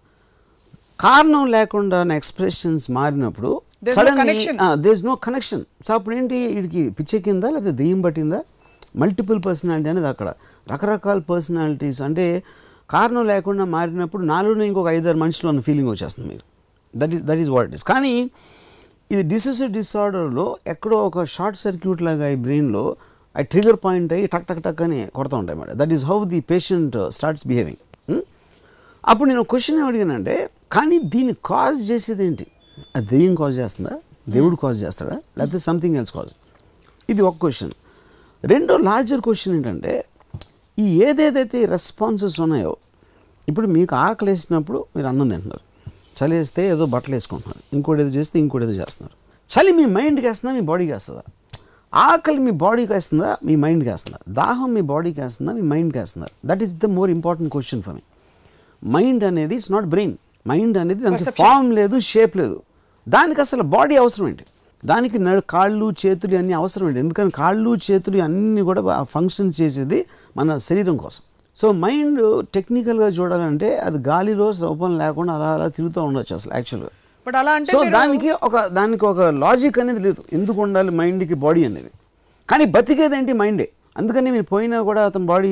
[1.04, 3.50] కారణం లేకుండా నా ఎక్స్ప్రెషన్స్ మారినప్పుడు.
[3.86, 6.38] There is no connection so అప్పుడు ఏంటి?
[6.56, 7.48] వీడికి పిచ్చెక్కిందా?
[7.54, 8.40] లేకపోతే దెయ్యం పట్టిందా?
[9.02, 10.28] మల్టిపుల్ పర్సనాలిటీ అనేది అక్కడ.
[10.66, 12.26] రకరకాల పర్సనాలిటీస్ అంటే
[12.90, 16.44] కారణం లేకుండా మారినప్పుడు నాలోనే ఇంకొక ఐదారు మనుషులు అన్న ఫీలింగ్ వచ్చేస్తుంది మీకు.
[16.94, 18.14] That is that is what it is కానీ
[19.10, 22.84] ఇది డిసోసియేట్ డిసార్డర్లో ఎక్కడో ఒక షార్ట్ సర్క్యూట్ లాగా ఈ బ్రెయిన్లో
[23.36, 26.40] ఆ ట్రిగర్ పాయింట్ అయ్యి టక్ టక్ టక్ అని కొడతా ఉంటాయి madam that is how the
[26.40, 27.80] patient starts behaving
[29.04, 32.46] అప్పుడు నేను క్వశ్చన్ అడిగానంటే కానీ దీన్ని కాజ్ చేసేది ఏంటి?
[32.96, 33.94] అది దెయ్యం కాజ్ చేస్తుందా?
[34.28, 35.16] దేవుడు కాజ్ చేస్తాడా?
[35.38, 36.30] లేకపోతే సంథింగ్ ఎల్స్ కాజ్
[37.10, 37.72] ఇది ఒక క్వశ్చన్
[38.44, 40.04] రెండో లార్జర్ క్వశ్చన్ ఏంటంటే
[40.78, 42.76] ఈ ఏదేదైతే రెస్పాన్సెస్ ఉన్నాయో
[43.48, 45.64] ఇప్పుడు మీకు ఆకలి వేసినప్పుడు మీరు అన్నం తింటున్నారు.
[46.18, 47.62] చలి వేస్తే ఏదో బట్టలు వేసుకుంటున్నారు.
[47.72, 49.16] ఇంకోటి ఏదో చేస్తే ఇంకోటి ఏదో చేస్తున్నారు.
[49.50, 50.54] చలి మీ మైండ్కి వేస్తుందా?
[50.54, 51.22] మీ బాడీకి వేస్తుందా?
[51.92, 53.36] ఆకలి మీ బాడీకి వేస్తుందా?
[53.44, 54.18] మీ మైండ్కి వేస్తుందా?
[54.28, 55.52] దాహం మీ బాడీకి వేస్తుందా?
[55.52, 56.28] మీ మైండ్కి వేస్తుందా?
[56.46, 58.02] That is the more important question for me
[58.96, 60.14] mind అనేది ఇట్స్ నాట్ బ్రెయిన్
[60.48, 61.24] మైండ్ అనేది దానికి.
[61.30, 62.62] ఫామ్ లేదు షేప్ లేదు.
[63.08, 64.44] దానికి అసలు బాడీ అవసరం ఏంటి?
[64.84, 67.00] దానికి నడు కాళ్ళు చేతులు అన్నీ అవసరం ఏంటి?
[67.00, 67.30] ఎందుకని?
[67.30, 71.22] కాళ్ళు చేతులు అన్నీ కూడా ఫంక్షన్ చేసేది మన శరీరం కోసం.
[71.56, 76.90] సో మైండ్ టెక్నికల్గా చూడాలంటే అది గాలిలో సౌపం లేకుండా అలా అలా తిరుగుతూ ఉండొచ్చు అసలు యాక్చువల్గా
[77.26, 80.20] బట్ అలా అంటే సో దానికి ఒక దానికి ఒక లాజిక్ అనేది లేదు.
[80.38, 81.90] ఎందుకు ఉండాలి మైండ్కి బాడీ అనేది?
[82.48, 83.66] కానీ బతికేదేంటి మైండే
[84.00, 85.50] అందుకని మీరు పోయినా కూడా అతని బాడీ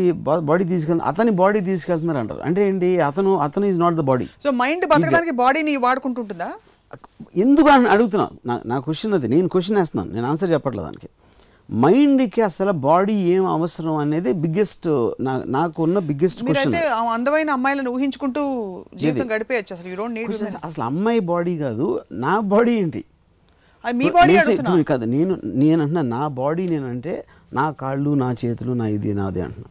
[0.51, 2.41] బాడీ తీసుకెళ్తారు అతని బాడీ తీసుకెళ్తున్నారు అంటారు.
[2.49, 2.89] అంటే ఏంటి?
[3.09, 6.51] అతను అతను is not the body so mind బతకడానికి బాడీని వాడుకుంటుంటుందా?
[7.45, 8.27] ఎందుకు అని అడుగుతున్నా.
[8.49, 9.29] నా నా క్వశ్చన్ అది.
[9.35, 10.11] నేను క్వశ్చన్ వేస్తున్నాను.
[10.17, 11.09] నేను ఆన్సర్ చెప్పట్లేదు దానికి.
[11.83, 14.89] మైండ్కి అసలు బాడీ ఏం అవసరం అనేది బిగ్గెస్ట్
[15.57, 16.75] నాకున్న బిగ్గెస్ట్ క్వశ్చన్.
[17.17, 18.43] అందమైన అమ్మాయిలను ఊహించుకుంటూ
[19.03, 19.73] జీవితం గడిపేయచ్చు.
[19.77, 21.87] అసలు యూ డోంట్ నీడ్ అసలు అమ్మాయి బాడీ కాదు
[22.25, 23.03] నా బాడీ ఏంటి?
[24.01, 24.35] మీ బాడీ
[24.93, 27.15] కాదు నేను నేను అంటున్నా నా బాడీ నేనంటే
[27.59, 29.71] నా కాళ్ళు నా చేతులు నా ఇది నాది అంటున్నా?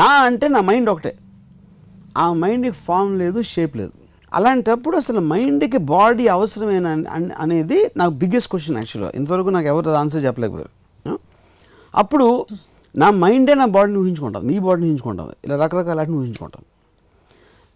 [0.00, 1.12] నా అంటే నా మైండ్ ఒకటే.
[2.22, 3.94] ఆ మైండ్కి ఫామ్ లేదు షేప్ లేదు.
[4.32, 6.90] అలాంటప్పుడు అసలు మైండ్కి బాడీ అవసరమేనా
[7.38, 9.12] అనేది నాకు బిగ్గెస్ట్ క్వశ్చన్ యాక్చువల్గా.
[9.14, 11.18] ఇంతవరకు నాకు ఎవరు ఆన్సర్ చెప్పలేకపోయారు.
[11.94, 12.46] అప్పుడు
[12.96, 14.46] నా మైండే నా బాడీని ఊహించుకుంటుంది.
[14.46, 15.34] మీ బాడీని ఊహించుకుంటుంది.
[15.44, 16.66] ఇలా రకరకాల వాటిని ఊహించుకుంటుంది.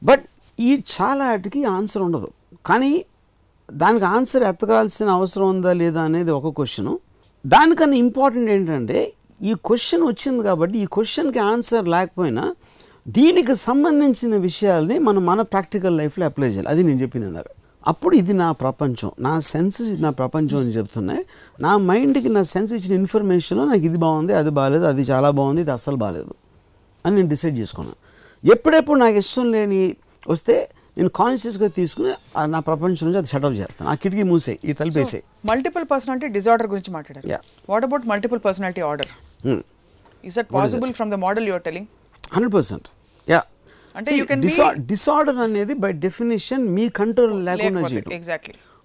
[0.03, 0.25] బట్
[0.61, 2.29] ఈ చాలా వాటికి ఆన్సర్ ఉండదు.
[2.66, 2.92] కానీ
[3.73, 6.99] దానికి ఆన్సర్ ఎత్తగాల్సిన అవసరం ఉందా లేదా అనేది ఒక క్వశ్చను.
[7.47, 12.45] దానికన్నా ఇంపార్టెంట్ ఏంటంటే ఈ క్వశ్చన్ వచ్చింది కాబట్టి ఈ క్వశ్చన్కి ఆన్సర్ లేకపోయినా
[13.07, 16.69] దీనికి సంబంధించిన విషయాల్ని మనం మన ప్రాక్టికల్ లైఫ్లో అప్లై చేయాలి.
[16.73, 17.51] అది నేను చెప్పింది ఇందాక.
[17.90, 19.11] అప్పుడు ఇది నా ప్రపంచం.
[19.27, 21.23] నా సెన్సెస్ ఇది నా ప్రపంచం అని చెప్తున్నాయి.
[21.64, 25.73] నా మైండ్కి నా సెన్స్ ఇచ్చిన ఇన్ఫర్మేషన్ నాకు ఇది బాగుంది అది బాగాలేదు అది చాలా బాగుంది ఇది
[25.77, 26.35] అస్సలు బాగాలేదు
[27.05, 27.99] అని నేను డిసైడ్ చేసుకున్నాను
[28.55, 29.83] ఎప్పుడెప్పుడు నాకు ఇష్టం లేని
[30.33, 30.57] వస్తే
[30.99, 32.12] నేను కాన్షియస్గా తీసుకుని
[32.55, 33.88] నా ప్రపంచం నుంచి అది షటప్ చేస్తాను.
[33.92, 35.21] ఆ కిటికీ మూసే ఈ తలిపేసే.
[35.51, 37.40] మల్టిపుల్ పర్సనాలిటీ డిజార్డర్ గురించి మాట్లాడారు.
[37.73, 39.11] What about multiple personality order
[40.29, 41.88] is that possible from the model your telling
[42.35, 42.87] hundred percent
[43.29, 43.41] ya
[43.95, 44.12] అంటే
[44.93, 48.11] డిసార్డర్ అనేది బై డెఫినేషన్ మీ కంట్రోల్ లేకుండా చేయటం.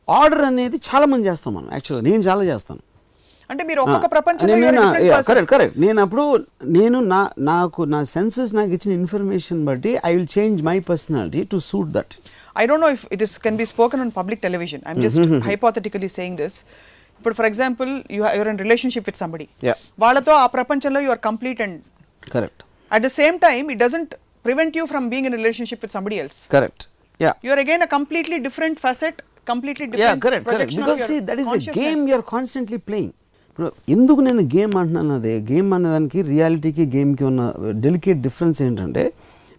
[0.08, 2.82] ఆర్డర్ అనేది చాలా మంది చేస్తాం మనం యాక్చువల్గా నేను చాలా చేస్తాను.
[3.50, 4.46] అంటే మీరు ఒక్కొక్క ప్రపంచం
[5.30, 6.24] కరెక్ట్ కరెక్ట్ నేను అప్పుడు
[6.78, 11.58] నేను నా నాకు నా సెన్సెస్ నాకు ఇచ్చిన ఇన్ఫర్మేషన్ బట్టి I will change my personality to
[11.70, 12.14] suit that
[12.62, 16.10] I don't know if it is can be spoken on public television I'm just hypothetically
[16.18, 16.58] saying this
[17.20, 19.48] ఇప్పుడు for example you your in relationship with somebody
[20.06, 21.78] వాళ్ళతో ఆ ప్రపంచంలో you complete and
[22.36, 24.16] correct at the same time it doesn't
[24.48, 26.38] prevent you from being in a relationship with somebody else.
[26.56, 26.84] Correct
[27.26, 29.16] ya You are again a completely different facet,
[29.52, 31.82] completely different projection because of see your that is a consciousness.
[31.82, 33.14] Game you're constantly playing
[33.52, 37.42] ఇప్పుడు ఎందుకు నేను game అంటున్నాను అదే game అనేదానికి రియాలిటీకి గేమ్కి ఉన్న
[37.86, 39.04] delicate difference ఏంటంటే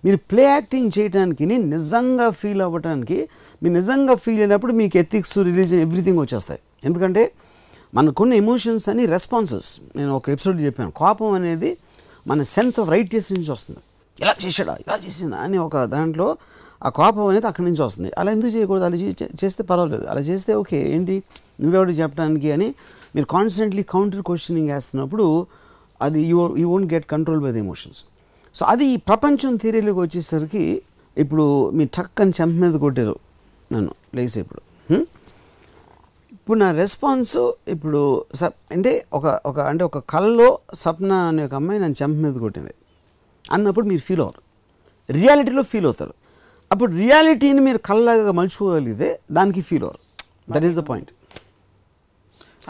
[0.05, 3.19] మీరు ప్లే యాక్టింగ్ చేయడానికి నిజంగా ఫీల్ అవ్వడానికి
[3.63, 6.61] మీరు నిజంగా ఫీల్ అయినప్పుడు మీకు ఎథిక్స్ రిలీజన్ ఎవ్రీథింగ్ వచ్చేస్తాయి.
[6.89, 7.23] ఎందుకంటే
[7.99, 10.93] మనకున్న ఎమోషన్స్ అని రెస్పాన్సెస్ నేను ఒక ఎపిసోడ్ చెప్పాను.
[11.03, 11.71] కోపం అనేది
[12.31, 13.81] మన సెన్స్ ఆఫ్ రైట్నెస్ నుంచి వస్తుంది.
[14.17, 16.27] ఇలా చేశాడా ఇలా చేసిందా అని ఒక దాంట్లో
[16.83, 18.11] ఆ కోపం అనేది అక్కడి నుంచి వస్తుంది.
[18.19, 18.85] అలా ఎందుకు చేయకూడదు?
[18.89, 18.97] అలా
[19.43, 20.05] చేస్తే పర్వాలేదు.
[20.13, 21.17] అలా చేస్తే ఓకే ఏంటి?
[21.63, 22.69] నువ్వెవడు చెప్పడానికి అని
[23.15, 25.27] మీరు కాన్స్టెంట్లీ కౌంటర్ క్వశ్చనింగ్ వేస్తున్నప్పుడు
[26.01, 28.01] అది you you won't get control by the emotions
[28.55, 30.65] so అది ఈ ప్రపంచం థియరీలోకి వచ్చేసరికి
[31.17, 33.17] ఇప్పుడు మీ టక్ అని చెంప మీద కొట్టారు
[33.73, 34.63] నన్ను లేచి ఇప్పుడు.
[36.37, 37.37] ఇప్పుడు నా రెస్పాన్స్
[37.69, 38.01] ఇప్పుడు
[38.35, 42.73] సప్ అంటే ఒక ఒక అంటే ఒక కళ్ళలో సప్న అనే ఒక అమ్మాయి నన్ను చెంప మీద కొట్టింది.
[43.45, 44.41] అన్నప్పుడు మీరు ఫీల్ అవ్వరు
[45.09, 46.15] రియాలిటీలో ఫీల్ అవుతారు.
[46.71, 50.01] అప్పుడు రియాలిటీని మీరు కళ్ళగా మలుచుకోగలిగితే దానికి ఫీల్ అవ్వరు
[50.55, 51.11] దట్ ఈస్ ద పాయింట్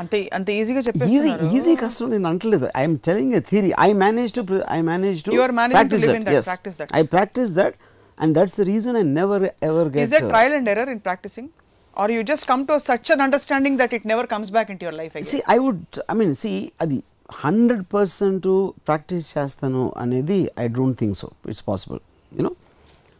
[0.02, 1.46] అంతే అంత ఈజీగా ఈజీ చెప్పేస్తున్నారు.
[1.56, 4.42] ఈజీ కష్టం నేను అంటలేదు I'm telling a theory I manage to
[4.76, 6.90] I manage to You are managing to live in that, practice that.
[7.00, 7.76] I practice that
[8.18, 11.48] and that's the reason I never ever Is get there trial and error in practicing?
[11.96, 14.96] Or you just come to such an understanding that it never comes back into your
[15.00, 15.30] life again?
[15.32, 16.52] See I would I mean see
[16.85, 16.98] అది
[17.42, 18.46] hundred percent
[18.88, 21.28] practice చేస్తాను అనేది I don't think so.
[21.52, 22.00] It's possible
[22.32, 22.52] you know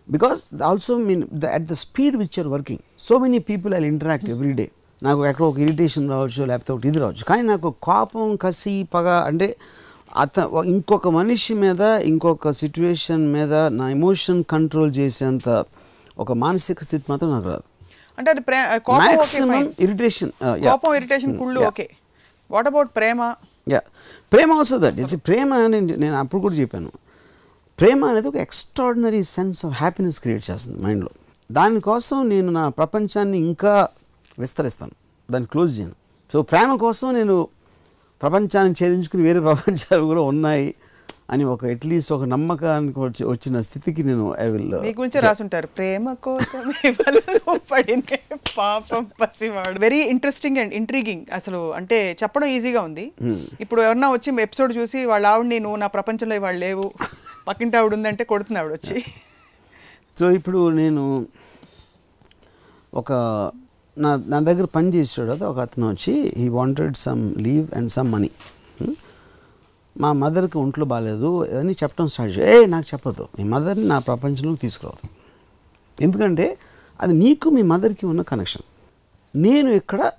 [0.09, 4.31] because also mean the at the speed which are working so many people I interact
[4.35, 4.67] every day.
[5.03, 7.25] నాకు ఎక్కడో ఒక irritation రావచ్చు లేకపోతే ఒకటి ఇది రావచ్చు.
[7.31, 9.49] కానీ నాకు కోపం కసి పగ అంటే
[10.23, 10.39] అత
[10.73, 15.49] ఇంకొక మనిషి మీద ఇంకొక సిచ్యువేషన్ మీద నా ఎమోషన్ కంట్రోల్ చేసేంత
[16.23, 17.65] ఒక మానసిక స్థితి మాత్రం నాకు రాదు.
[18.19, 18.43] అంటే అది
[19.85, 20.33] ఇరిటేషన్
[20.69, 21.87] కోపం ఇరిటేషన్ కుళ్ళు ఓకే.
[22.51, 23.21] వాట్ అబౌట్ ప్రేమ?
[23.69, 23.81] యా.
[24.33, 26.93] ప్రేమ ఆల్సో దట్ ఇస్ ప్రేమ అని నేను అప్పుడు కూడా చెప్పాను.
[27.81, 31.11] ప్రేమ అనేది ఒక extraordinary sense of happiness create చేస్తుంది మైండ్లో
[31.53, 33.89] దానికోసం నేను నా ప్రపంచాన్ని ఇంకా
[34.39, 34.93] విస్తరిస్తాను.
[35.31, 35.93] దాన్ని క్లోజ్ చేయను.
[36.33, 37.49] సో ప్రేమ కోసం నేను
[38.23, 40.75] ప్రపంచాన్ని ఛేదించుకుని వేరే ప్రపంచాలు కూడా ఉన్నాయి.
[41.29, 45.67] అని ఒక అట్లీస్ట్ ఒక నమ్మకానికి వచ్చి వచ్చిన స్థితికి నేను ఐ విల్ మీ గురించే రాసుంటారు.
[45.67, 46.63] ప్రేమ కోసం
[47.71, 48.19] పడినే
[48.59, 49.81] పాపం పసివాడు.
[49.81, 53.13] వెరీ ఇంట్రెస్టింగ్ అండ్ ఇంట్రీగింగ్ అసలు అంటే చెప్పడం ఈజీగా ఉంది.
[53.61, 56.87] ఇప్పుడు ఎవరన్నా వచ్చి ఎపిసోడ్ చూసి వాళ్ళ ఆవిడని నువ్వు నా ప్రపంచంలో ఇవాళ లేవు.
[57.49, 58.97] పక్కింటి ఆవిడ ఉందంటే కొడుతుంది ఆవిడ వచ్చి.
[60.19, 61.27] సో ఇప్పుడు నేను
[62.95, 63.13] ఒక
[63.97, 68.31] నా నా దగ్గర పని చేసాడు ఒక అతను వచ్చి he wanted some leave and some money
[69.97, 74.61] మా మదర్కి ఒంట్లో బాగాలేదు అని చెప్పడం స్టార్ట్ చేయ ఏ నాకు చెప్పదు మీ మదర్ని నా ప్రపంచంలోకి
[74.61, 75.09] తీసుకురావద్దు.
[76.03, 76.59] ఎందుకంటే
[77.01, 78.63] అది నీకు మీ మదర్కి ఉన్న కనెక్షన్
[79.37, 80.13] నేను ఇక్కడ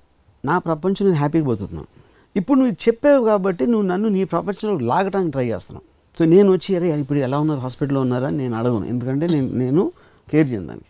[0.45, 1.87] నా ప్రపంచం నేను హ్యాపీగా బతుకుతున్నాను.
[2.35, 5.83] ఇప్పుడు నువ్వు చెప్పావు కాబట్టి నువ్వు నన్ను నీ ప్రపంచంలోకి లాగడానికి ట్రై చేస్తున్నావు.
[6.19, 7.59] సో నేను వచ్చి అరే ఇప్పుడు ఎలా ఉన్నారు?
[7.59, 8.27] హాస్పిటల్లో ఉన్నారా?
[8.27, 8.85] అని నేను అడగను.
[8.85, 9.91] ఎందుకంటే నేను నేను
[10.31, 10.85] కేర్ చేయను దానికి.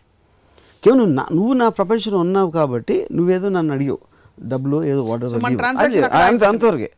[0.84, 3.98] కేవలం నువ్వు నా నువ్వు నా ప్రపంచంలో ఉన్నావు కాబట్టి నువ్వేదో నన్ను అడిగావు.
[4.40, 6.90] డబ్బులు ఏదో వాటర్ అంతవరకే.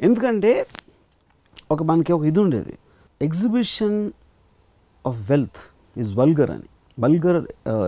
[0.00, 0.66] ఎందుకంటే
[1.70, 2.74] ఒక మనకి ఒక ఇది ఉండేది.
[3.22, 4.10] Exhibition
[5.06, 5.58] of wealth
[5.98, 6.68] is vulgar అని.
[7.00, 7.44] వల్గర్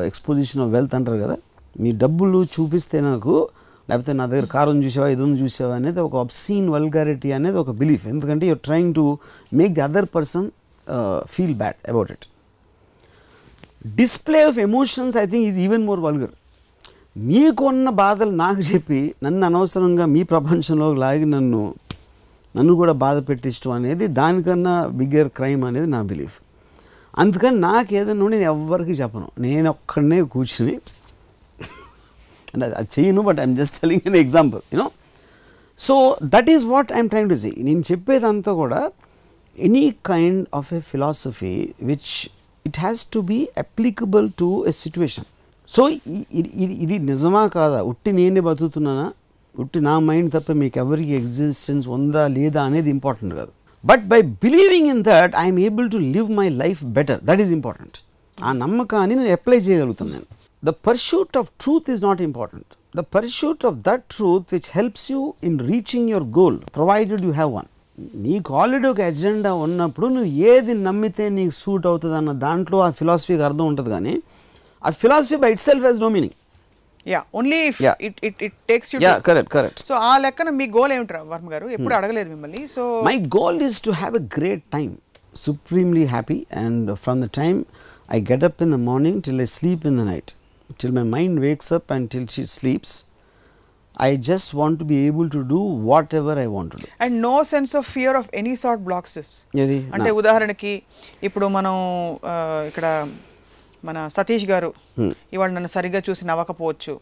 [0.07, 1.37] ఎక్స్పోజిషన్ ఆఫ్ వెల్త్ అంటారు కదా?
[1.81, 3.49] మీ డబ్బులు చూపిస్తే నాకు
[3.91, 8.47] లేకపోతే నా దగ్గర కారు చూసావా ఏదో చూసావా అనేది ఒక అబ్సీన్ వల్గారిటీ అనేది ఒక బిలీఫ్ ఎందుకంటే
[8.47, 9.19] you're trying to
[9.55, 10.51] make the other person
[11.27, 12.27] feel bad about it
[13.87, 16.31] display of emotions I think is even more vulgar
[17.17, 21.75] మీకున్న బాధలు నాకు చెప్పి నన్ను అనవసరంగా మీ ప్రపంచంలో లాగి నన్ను
[22.57, 26.37] నన్ను కూడా బాధ పెట్టించడం అనేది దానికన్నా బిగ్గర్ క్రైమ్ అనేది నా బిలీఫ్
[27.19, 29.29] అందుకని నాకు ఏదైనా నేను ఎవ్వరికి చెప్పను.
[29.39, 30.75] నేను ఒక్కడనే కూర్చుని
[32.55, 34.91] అంటే అది- అది చేయను but I'm just telling an example you know
[35.79, 38.81] so that is what I'm trying to see నేను చెప్పేదంతా కూడా
[39.59, 42.11] any kind of a philosophy which
[42.67, 45.25] it has to be applicable to a situation
[45.69, 47.83] so ఇది ఇది నిజమా కాదా?
[47.83, 49.07] ఉట్టి నేనే బతుకుతున్నానా?
[49.63, 53.53] ఉట్టి నా మైండ్ తప్ప మీకు ఎవరికి ఎగ్జిస్టెన్స్ ఉందా లేదా అనేది ఇంపార్టెంట్ కాదు.
[53.85, 57.99] But by believing in that I'm able to live my life better that is important
[58.39, 60.29] ఆ నమ్మకాన్ని నేను అప్లై చేయగలుగుతాను నేను.
[60.63, 65.21] The pursuit of truth is not important the pursuit of that truth which helps you
[65.49, 67.69] in reaching your goal provided you have one
[68.27, 73.45] నీకు already ఒక agenda ఉన్నప్పుడు నువ్వు ఏది నమ్మితే నీకు సూట్ అవుతుంది అన్న దాంట్లో ఆ ఫిలాసఫీకి
[73.49, 74.15] అర్థం ఉంటుంది కానీ
[74.83, 76.37] ఆ philosophy by itself has no meaning
[77.07, 77.71] ya only
[78.67, 81.49] takes correct correct ఆ లెక్కన మీ గోల్ ఏమిటరా వర్మ
[82.15, 84.97] మిమ్మల్ని so my time
[85.37, 87.65] supremely happy and from the time
[88.13, 90.35] I get up in the morning till I sleep in the night
[90.81, 93.05] till my mind wakes and till she sleeps
[94.01, 95.57] I just want to be able to do
[96.15, 99.41] whatever I want and no sense of fear of any sort blocks
[99.95, 100.83] అంటే ఉదాహరణకి
[101.23, 101.75] ఇప్పుడు మనం
[102.67, 103.07] ఇక్కడ
[103.85, 104.73] మన సతీష్ గారు
[105.33, 106.95] ఇవాళ నన్ను సరిగ్గా చూసి నవ్వకపోవచ్చు.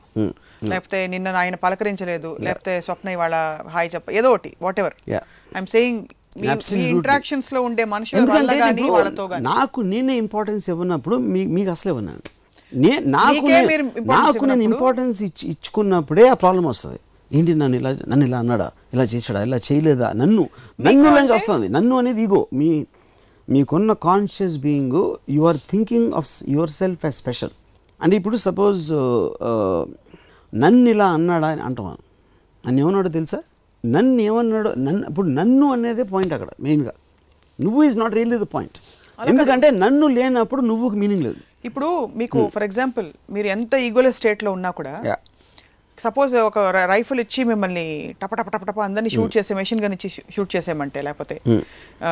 [0.64, 2.36] లేకపోతే నిన్న ఆయన పలకరించలేదు.
[2.40, 3.34] లేకపోతే స్వప్న ఇవాళ
[3.66, 4.96] హాయ్ చెప్ప ఏదో ఒకటి వాట్ ఎవర్.
[5.10, 6.04] I'm saying.
[6.74, 12.16] ఇంటరాక్షన్స్లో ఉండే మనుషుల నాకు నేనే ఇంపార్టెన్స్ ఇవ్వనప్పుడు మీ మీకు అసలు ఇవ్వను
[12.98, 13.46] నాకు
[14.12, 16.98] నాకు నేను ఇంపార్టెన్స్ ఇచ్చి ఇచ్చుకున్నప్పుడే ఆ ప్రాబ్లం వస్తుంది.
[17.32, 18.70] ఏంటి నన్ను ఇలా నన్ను ఇలా అన్నాడా?
[18.94, 19.40] ఇలా చేశాడా?
[19.42, 20.12] ఇలా చేయలేదా?
[20.12, 20.48] నన్ను
[20.80, 21.68] నన్ను వస్తుంది.
[21.68, 22.68] నన్ను అనేది ఈగో మీ
[23.48, 24.96] మీకున్న conscious being
[25.30, 26.26] you are thinking of
[26.76, 27.52] yourself as special
[28.00, 28.82] అంటే ఇప్పుడు సపోజ్
[30.52, 31.86] నన్ను ఇలా అన్నాడా అని అంటాం
[32.64, 33.38] నన్ను ఏమన్నాడో తెలుసా?
[33.84, 36.92] నన్ను ఏమన్నాడో నన్ను ఇప్పుడు నన్ను అనేదే పాయింట్ అక్కడ మెయిన్గా
[37.58, 38.78] నువ్వు is not really the point
[39.18, 41.38] ఎందుకంటే నన్ను లేనప్పుడు నువ్వుకి మీనింగ్ లేదు.
[41.64, 44.92] ఇప్పుడు మీకు ఫర్ ఎగ్జాంపుల్ మీరు ఎంత ఈగోలెస్ స్టేట్లో ఉన్నా కూడా.
[45.98, 46.58] సపోజ్ ఒక
[46.90, 47.86] రైఫిల్ ఇచ్చి మిమ్మల్ని
[48.20, 51.36] టప టప టప టప అందరినీ షూట్ చేసే మెషిన్ గన్ ఇచ్చి షూట్ చేసేయమంటే లేకపోతే
[52.02, 52.10] ఆ,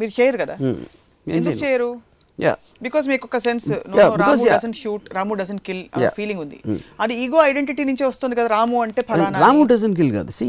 [0.00, 0.54] మీరు చేయరు కదా?
[0.64, 0.78] Hmm.
[1.26, 1.58] ఎందుకు.
[1.64, 1.90] చేయరు?
[2.38, 2.52] యా
[2.84, 3.66] బికాస్ మీకు ఒక sense
[3.96, 4.44] Ramu.
[4.52, 5.82] Doesn't shoot Ramu doesn't kill.
[6.18, 6.58] Feeling ఉంది.
[7.02, 10.30] అది ఈగో ఐడెంటిటీ నుంచి వస్తుంది కదా రాము అంటే ఫలానా రాము డజన్ కిల్ కాదు.
[10.38, 10.46] See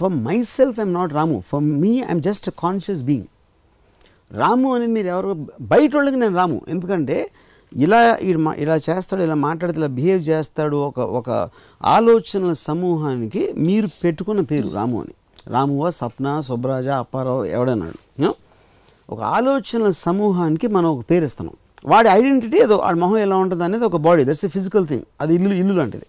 [0.00, 0.12] for
[0.56, 3.28] myself I'm not Ramu for me I'm just conscious being
[4.42, 5.32] Ramu అనేది మీరు ఎవరు
[5.72, 6.58] బయట వాళ్ళకి నేను రాము.
[6.74, 7.16] ఎందుకంటే
[7.72, 8.02] ఇలా
[8.62, 11.30] ఇలా చేస్తాడు ఇలా మాట్లాడితే ఇలా బిహేవ్ చేస్తాడు ఒక ఒక
[11.96, 15.14] ఆలోచనల సమూహానికి మీరు పెట్టుకున్న పేరు రాము అని.
[15.54, 17.98] రామువా సప్న సుబ్రాజ అప్పారావు ఎవడన్నాడు?
[19.12, 21.56] ఒక ఆలోచనల సమూహానికి మనం ఒక పేరు ఇస్తున్నాం.
[21.92, 25.04] వాడి ఐడెంటిటీ ఏదో వాడి మొహం ఎలా ఉంటుంది అనేది ఒక body that's a physical thing.
[25.22, 26.06] అది ఇల్లు ఇల్లు లాంటిది.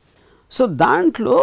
[0.52, 1.38] సో దాంట్లో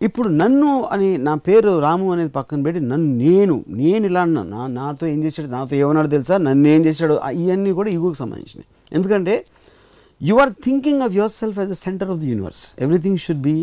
[0.00, 4.62] ఇప్పుడు నన్ను అని నా పేరు రాము అనేది పక్కన పెట్టి నన్ను నేను నేను ఇలా అన్నాను నా
[4.80, 6.34] నాతో ఏం చేశాడు నాతో ఏమన్నాడు తెలుసా?
[6.48, 7.14] నన్ను ఏం చేశాడు?
[7.42, 8.68] ఇవన్నీ కూడా ఈగోకి సంబంధించినవి.
[8.96, 9.34] ఎందుకంటే
[10.20, 13.56] you are thinking of yourself as the centre of the universe everything should be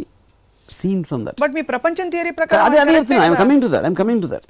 [0.70, 3.24] seen from that but మీ ప్రపంచం థియరీ ప్రకారం అదే అదే చెప్తున్నా.
[3.26, 4.46] I'm coming to that I'm coming to that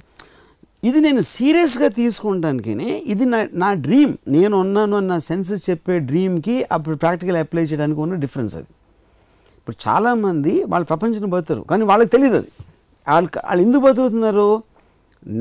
[0.88, 2.72] ఇది నేను సీరియస్గా తీసుకుంటానికి
[3.12, 4.12] ఇది నా నా డ్రీమ్.
[4.34, 8.70] నేను ఉన్నాను అన్న సెన్సెస్ చెప్పే డ్రీమ్కి అప్పుడు ప్రాక్టికల్ అప్లై చేయడానికి ఉన్న డిఫరెన్స్ అది.
[9.58, 12.50] ఇప్పుడు చాలామంది వాళ్ళు ప్రపంచం బతుకుతారు కానీ వాళ్ళకి తెలియదు అది.
[13.06, 14.48] వాళ్ళు వాళ్ళు ఎందుకు బతుకుతున్నారు?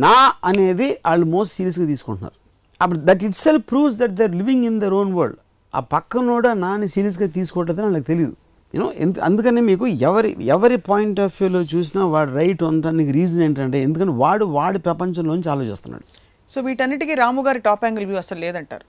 [0.06, 0.18] నా
[0.50, 2.38] అనేది వాళ్ళు మోస్ట్ సీరియస్గా తీసుకుంటున్నారు.
[2.84, 5.40] అప్పుడు that itself proves that they're living in their own world.
[5.74, 8.36] ఆ పక్కనోడ నాని సీరియస్గా తీసుకోవట్లేదు వాళ్ళకి తెలియదు
[8.76, 13.78] యూనో ఎంత అందుకని మీకు ఎవరి ఎవరి పాయింట్ ఆఫ్ వ్యూలో చూసినా వాడు రైట్ ఉండడానికి రీజన్ ఏంటంటే
[13.88, 16.06] ఎందుకంటే వాడు వాడి ప్రపంచంలోంచి ఆలోచిస్తున్నాడు.
[16.50, 18.86] సో వీటన్నిటికీ రాము గారి టాప్ యాంగిల్ వ్యూ అసలు లేదంటారు.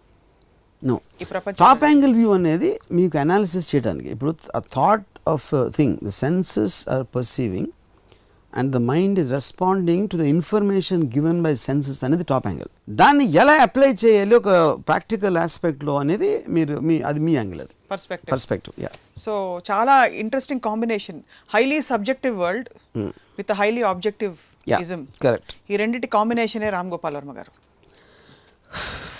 [0.82, 0.96] నో
[1.62, 2.70] టాప్ యాంగిల్ వ్యూ అనేది.
[2.98, 4.32] మీకు అనాలిసిస్ చేయడానికి ఇప్పుడు
[4.76, 5.46] thought of
[5.78, 7.70] thing the senses are perceiving
[8.52, 12.70] and the mind is responding to the information given by senses అనేది టాప్ యాంగిల్
[13.02, 14.50] దాన్ని ఎలా అప్లై చేయాలి ఒక
[14.90, 17.75] ప్రాక్టికల్ ఆస్పెక్ట్లో అనేది మీరు మీ అది మీ యాంగిల్ అది.
[17.90, 21.20] పర్స్పెక్టివ్ పర్స్పెక్టివ్ యా సో చాలా interesting combination
[21.54, 22.68] highly subjective world
[23.38, 24.34] with highly objective
[24.80, 25.50] ism correct.
[25.70, 27.52] ఈ రెండింటి కాంబినేషనే రామ్ గోపాల్ వర్మ గారు.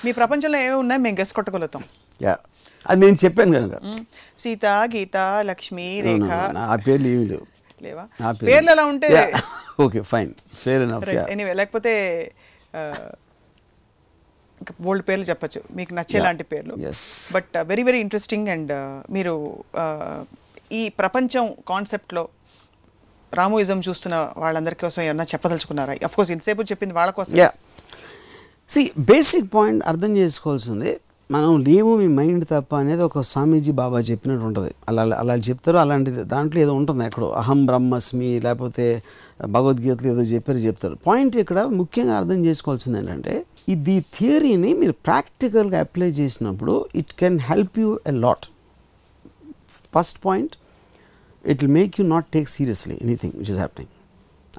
[0.04, 1.00] మీ ప్రపంచంలో ఏమేమి ఉన్నాయి?
[1.00, 1.84] మేము గెస్ కొట్టగలుగుతాం.
[2.22, 2.36] యా
[2.86, 3.74] అది నేను చెప్పాను కనుక.
[3.84, 4.04] మ్మ్.
[4.38, 6.30] సీత గీత లక్ష్మి రేఖ.
[6.58, 7.46] ఆ పేర్లు ఏమి లేవు.
[8.44, 8.70] పేర్లు.
[8.70, 9.32] ఎలా ఉంటే
[9.80, 10.34] ఓకే ఫైన్
[10.68, 11.92] యా ఎనీవే లేకపోతే
[14.66, 15.60] ఇంకా బోల్డ్ పేర్లు చెప్పచ్చు.
[15.78, 16.74] మీకు నచ్చేలాంటి పేర్లు.
[17.34, 18.72] But very very interesting and
[19.16, 19.34] మీరు
[19.82, 20.18] uh,
[20.78, 22.22] ఈ ప్రపంచం కాన్సెప్ట్లో
[23.32, 25.94] రామోయిజం చూస్తున్న వాళ్ళందరి కోసం ఏమన్నా చెప్పదలుచుకున్నారా?
[26.08, 27.50] అఫ్ కోర్స్ ఇంతసేపు చెప్పింది వాళ్ళ కోసం యా
[28.74, 30.92] సి బేసిక్ పాయింట్ అర్థం చేసుకోవాల్సింది
[31.30, 34.72] మనం లేవు మీ మైండ్ తప్ప అనేది ఒక స్వామీజీ బాబా చెప్పినట్టు ఉంటుంది.
[34.88, 37.28] అలా అలా చెప్తారు అలాంటిది దాంట్లో ఏదో ఉంటుంది ఎక్కడో.
[37.40, 38.86] అహం బ్రహ్మస్మి లేకపోతే
[39.56, 40.96] భగవద్గీతలో ఏదో చెప్పారు చెప్తారు.
[41.06, 43.34] పాయింట్ ఇక్కడ ముఖ్యంగా అర్థం చేసుకోవాల్సింది ఏంటంటే
[43.74, 48.44] ఇది థియరీని మీరు ప్రాక్టికల్గా అప్లై చేసినప్పుడు it can help you a lot.
[49.94, 50.52] First point
[51.52, 53.92] it will make you not take seriously anything which is happening.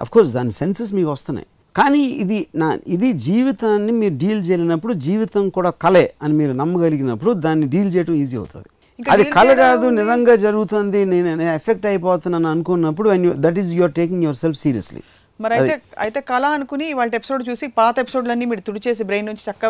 [0.03, 1.47] Of course దాని సెన్సెస్ మీకు వస్తున్నాయి.
[1.79, 7.65] కానీ ఇది నా ఇది జీవితాన్ని మీరు డీల్ చేయలేనప్పుడు జీవితం కూడా కలే అని మీరు నమ్మగలిగినప్పుడు దాన్ని
[7.73, 8.69] డీల్ చేయడం ఈజీ అవుతుంది.
[9.13, 9.85] అది కళ కాదు.
[9.99, 13.09] నిజంగా జరుగుతుంది నేను ఎఫెక్ట్ అయిపోతున్నాను అనుకున్నప్పుడు
[13.45, 15.01] that is you're taking yourself seriously
[15.41, 19.69] మరి అయితే అయితే కళ అనుకుని వాళ్ళ ఎపిసోడ్ చూసి పాత ఎపిసోడ్లన్నీ మీరు తుడిచేసి బ్రెయిన్ నుంచి చక్కగా.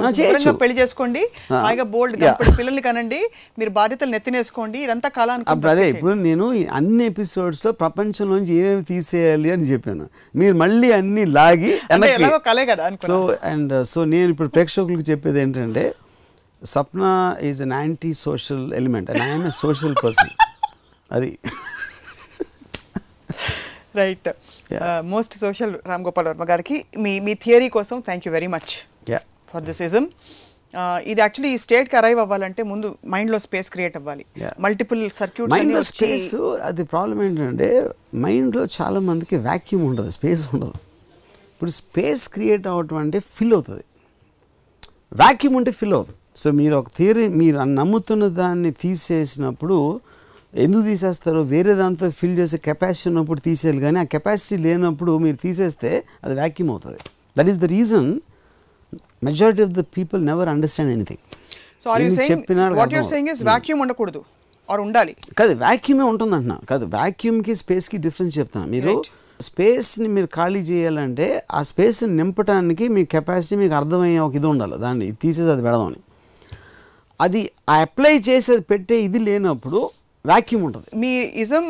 [0.61, 1.21] పెళ్ళి చేసుకోండి.
[1.53, 2.17] హాయిగా బోల్డ్.
[2.57, 3.19] పిల్లల్ని కనండి.
[3.59, 4.79] మీరు బాధ్యతలు నెత్తినేసుకోండి.
[4.83, 10.09] ఇదంతా కళ అప్పుడు అదే ఇప్పుడు నేను అన్ని ఎపిసోడ్స్లో ప్రపంచంలోంచి ఏమేమి తీసేయాలి అని చెప్పాను.
[10.35, 11.79] మీరు మళ్ళీ అన్ని లాగి
[12.49, 12.89] కలే కదా.
[13.07, 15.93] సో అండ్ సో నేను ఇప్పుడు ప్రేక్షకులకు చెప్పేది ఏంటంటే
[16.65, 20.31] Sapna is an anti social element and I'm a social person
[21.11, 21.39] అది.
[24.01, 24.27] Right
[25.13, 28.73] most social Ram Gopal Varma గారికి మీ మీ థియరీ కోసం thank you very much
[29.53, 30.07] for this ism
[31.11, 34.23] ఇది యాక్చువల్లీ ఈ స్టేట్కి అరైవ్ అవ్వాలంటే ముందు మైండ్లో స్పేస్ క్రియేట్ అవ్వాలి.
[34.65, 36.27] మల్టిపుల్ సర్క్యూట్స్ మైండ్లో స్పేస్
[36.69, 37.69] అది ప్రాబ్లం ఏంటంటే
[38.25, 40.75] మైండ్లో చాలా మందికి వ్యాక్యూమ్ ఉండదు స్పేస్ ఉండదు.
[41.53, 43.85] ఇప్పుడు స్పేస్ క్రియేట్ అవ్వటం అంటే ఫిల్ అవుతుంది.
[45.23, 46.19] వ్యాక్యూమ్ ఉంటే ఫిల్ అవుతుంది.
[46.41, 49.77] సో మీరు ఒక థియరీ మీరు నమ్ముతున్న దాన్ని తీసేసినప్పుడు
[50.57, 55.91] ఎందుకు తీసేస్తారో వేరే దాంతో ఫిల్ చేసే కెపాసిటీ ఉన్నప్పుడు తీసేయాలి కానీ ఆ కెపాసిటీ లేనప్పుడు మీరు తీసేస్తే
[56.23, 56.99] అది వ్యాక్యూమ్ అవుతుంది.
[57.37, 58.09] That is the reason
[59.23, 61.21] majority of the people never understand anything
[61.83, 64.21] so are you saying చెప్పినా what you're saying is vacuum ఉండకూడదు
[64.69, 65.15] ఆర్ ఉండాలి?
[65.37, 69.03] కాదు వ్యాక్యూమే ఉంటుంది అంటున్నా కాదు వ్యాక్యూమ్కి స్పేస్కి డిఫరెన్స్ చెప్తాను మీరు.
[69.41, 74.77] స్పేస్ని మీరు ఖాళీ చేయాలంటే ఆ స్పేస్ని నింపడానికి మీ కెపాసిటీ మీకు అర్థమయ్యే ఒక ఇది ఉండాలి.
[74.77, 75.99] దాన్ని తీసేసి అది పెడదామని.
[77.21, 79.79] అది ఆ అప్లై చేసేది పెట్టే ఇది లేనప్పుడు
[80.27, 80.89] వాక్యూమ్ ఉంటుంది.
[80.95, 81.11] మీ
[81.43, 81.65] ఇజం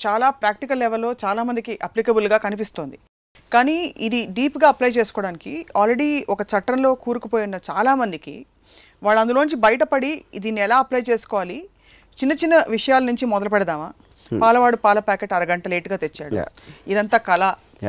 [0.00, 2.96] చాలా ప్రాక్టికల్ లెవెల్లో చాలా మందికి అప్లికబుల్గా కనిపిస్తోంది.
[3.52, 8.34] కానీ ఇది డీప్గా అప్లై చేసుకోవడానికి ఆల్రెడీ ఒక చట్టంలో కూరుకుపోయి ఉన్న చాలా మందికి
[9.02, 11.58] వాళ్ళు అందులోంచి బయటపడి దీన్ని ఎలా అప్లై చేసుకోవాలి
[12.18, 13.88] చిన్న చిన్న విషయాల నుంచి మొదలు పెడదామా?
[14.40, 16.34] పాలవాడు పాల ప్యాకెట్ అరగంట లేట్గా తెచ్చాడు.
[16.88, 17.42] ఇదంతా కళ.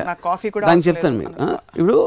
[0.05, 1.33] నాకు కాఫీ కూడా చెప్తాను మీకు.
[1.43, 1.97] ఆ, ఇప్పుడు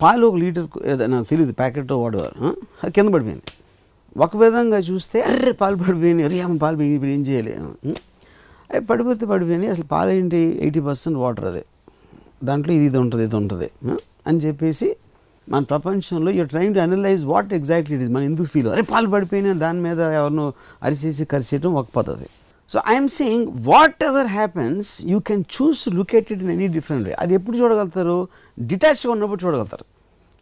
[0.00, 0.66] పాలు ఒక లీటర్
[1.10, 3.44] నాకు తెలియదు ప్యాకెట్ అది కింద పడిపోయింది.
[4.16, 6.24] ఒక విధంగా చూస్తే అర్రే పాలు పడిపోయినాయి.
[6.24, 7.94] అరే అమ్మ పాలు ఇప్పుడు ఏం చేయలేము
[8.72, 9.70] అవి పడిపోతే పడిపోయినాయి.
[9.70, 10.36] అసలు పాలు ఏంటి?
[10.36, 11.64] ఎయిటీ పర్సెంట్ వాటర్ అదే.
[12.44, 13.70] దాంట్లో ఇది ఇది ఉంటుంది ఇది ఉంటుంది.
[14.26, 14.96] అని చెప్పేసి
[15.48, 19.08] మన ప్రపంచంలో you train to analyse what exactly it is మనం ఎందుకు ఫీల్ అరే పాలు
[19.08, 20.52] పడిపోయినా దాని మీద ఎవరినో
[20.82, 22.26] అరిసేసి కరిసేయటం ఒక పద్ధతి.
[22.68, 23.46] So I'm saying
[24.04, 28.28] whatever happens you can choose look at it in any different way అది ఎప్పుడు చూడగలుగుతారు?
[28.60, 29.84] డిటాచ్గా ఉన్నప్పుడు చూడగలుగుతారు.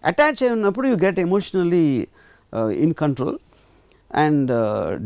[0.05, 2.09] అటాచ్ అయి ఉన్నప్పుడు you get emotionally
[2.73, 3.39] in control
[4.15, 4.51] and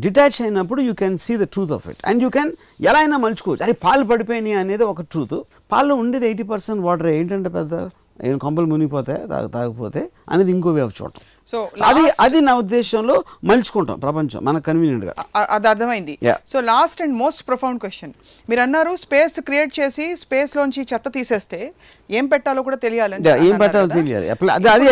[0.01, 1.97] detach అయినప్పుడు you can see the truth of it.
[2.07, 3.65] And you can ఎలా అయినా మలుచుకోవచ్చు.
[3.65, 5.43] అరే పాలు పడిపోయినాయి అనేది ఒక ట్రూత్.
[5.73, 7.07] పాలు ఉండేది ఎయిటీ పర్సెంట్ వాటర్.
[7.07, 7.89] ఏంటంటే పెద్ద
[8.25, 11.21] ఏం కొంపలు మునిగిపోతే తాగ తాగకపోతే అనేది ఇంకో వే ఆఫ్ చూడటం.
[11.47, 15.15] సో అది అది నా ఉద్దేశంలో మలుచుకుంటాం ప్రపంచం మనకు కన్వీనియంట్గా
[15.51, 16.19] అది అర్థమైంది.
[16.47, 18.13] So last and most profound question
[18.51, 21.73] మీరు అన్నారు స్పేస్ క్రియేట్ చేసి స్పేస్ లోంచి చెత్త తీసేస్తే
[22.11, 23.87] ఏం పెట్టాలో కూడా Yeah, ఏం పెట్టాలో?
[23.87, 24.31] తెలియాలి.
[24.31, 24.85] అది- అది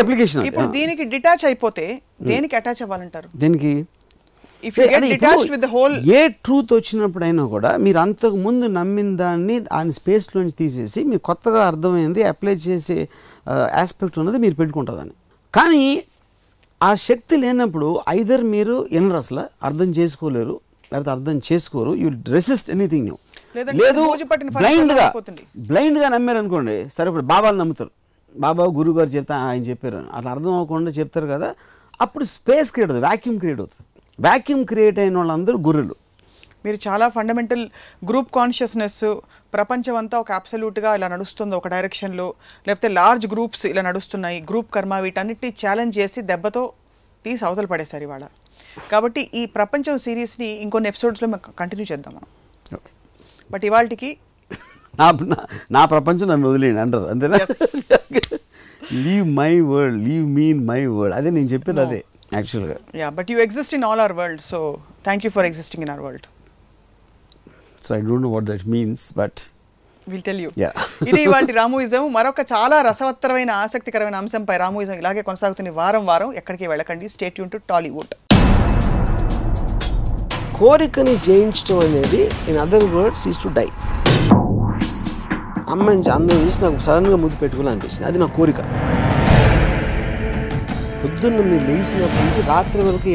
[0.47, 0.71] ఇప్పుడు-.
[0.71, 3.29] దీనికి డిటాచ్ అయిపోతే దేనికి అటాచ్ అవ్వాలంటారు?
[3.37, 3.87] దీనికి?
[6.15, 12.23] ఏ ట్రూత్ వచ్చినప్పుడైనా కూడా మీరు అంతకు ముందు నమ్మిన దాన్ని ఆయన స్పేస్లోంచి తీసేసి మీరు కొత్తగా అర్థమైంది
[12.31, 12.97] అప్లై చేసే
[13.83, 15.15] ఆస్పెక్ట్ ఉన్నది మీరు పెట్టుకుంటుందని
[15.55, 15.85] కానీ
[16.81, 20.55] ఆ శక్తి లేనప్పుడు ఐదర్ మీరు వినరు అసలు అర్థం చేసుకోలేరు
[20.93, 23.17] లేకపోతే అర్థం చేసుకోరు యూ రెసిస్ట్ ఎనీథింగ్ న్యూ
[23.57, 24.03] లేదంటే లేదు
[24.63, 25.07] బ్లైండ్గా.
[25.69, 27.93] బ్లైండ్గా నమ్మారు అనుకోండి సరే ఇప్పుడు బాబాలు నమ్ముతారు
[28.35, 29.99] బాబా గురువు గారు చెప్తా ఆయన చెప్పారు.
[30.13, 31.49] అట్లా అర్థం అవ్వకుండా చెప్తారు కదా
[32.01, 33.85] అప్పుడు స్పేస్ క్రియేట్ అవుతుంది వాక్యూమ్ క్రియేట్ అవుతుంది
[34.21, 35.95] వాక్యూమ్ క్రియేట్ అయిన వాళ్ళందరూ గుర్రెలు.
[36.65, 37.69] మీరు చాలా ఫండమెంటల్
[38.09, 39.05] గ్రూప్ కాన్షియస్నెస్
[39.55, 42.35] ప్రపంచం అంతా ఒక అబ్సల్యూట్గా ఇలా నడుస్తుంది ఒక డైరెక్షన్లో
[42.69, 44.41] లేకపోతే లార్జ్ గ్రూప్స్ ఇలా నడుస్తున్నాయి.
[44.43, 46.73] గ్రూప్ కర్మ వీటన్నిటిని ఛాలెంజ్ చేసి దెబ్బతో
[47.25, 48.25] తీసి అవతల పడేశారు ఇవాళ.
[48.93, 52.79] కాబట్టి ఈ ప్రపంచం సిరీస్ని ఇంకొన్ని ఎపిసోడ్స్లో మేము కంటిన్యూ చేద్దాం మనం
[53.51, 54.17] బట్ ఇవాళకి
[54.99, 57.39] నా నా- నా ప్రపంచం నన్ను వదిలేయండి అంటారు అంతేనా?
[58.93, 62.05] Leave my world leave mean my world అదే నేను చెప్పేది అదే.
[62.39, 64.61] యాక్చువల్గా yeah but you exist in all our world so
[65.09, 66.27] thank you for existing in our world
[67.87, 69.41] so I don't know what that means but
[70.07, 70.73] will tell you Yeah.
[71.11, 72.03] ఇది ఇవాళ రామూయిజం.
[72.17, 76.31] మరొక చాలా రసవత్తరమైన ఆసక్తికరమైన అంశంపై రామూయిజం ఇలాగే కొనసాగుతుంది వారం వారం.
[76.41, 77.07] ఎక్కడికి వెళ్ళకండి.
[77.15, 78.15] స్టేట్ యూన్ టు టాలీవుడ్
[80.59, 83.67] కోరికని జయించడం అనేది in other words is to die
[85.75, 88.07] అమ్మాయిని అందరూ చూసి నాకు సడన్గా ముద్దు పెట్టుకోవాలనిపిస్తుంది.
[88.11, 88.61] అది నా కోరిక.
[91.03, 93.09] పొద్దున్న మీరు లేచినప్పటి నుంచి రాత్రి వరకు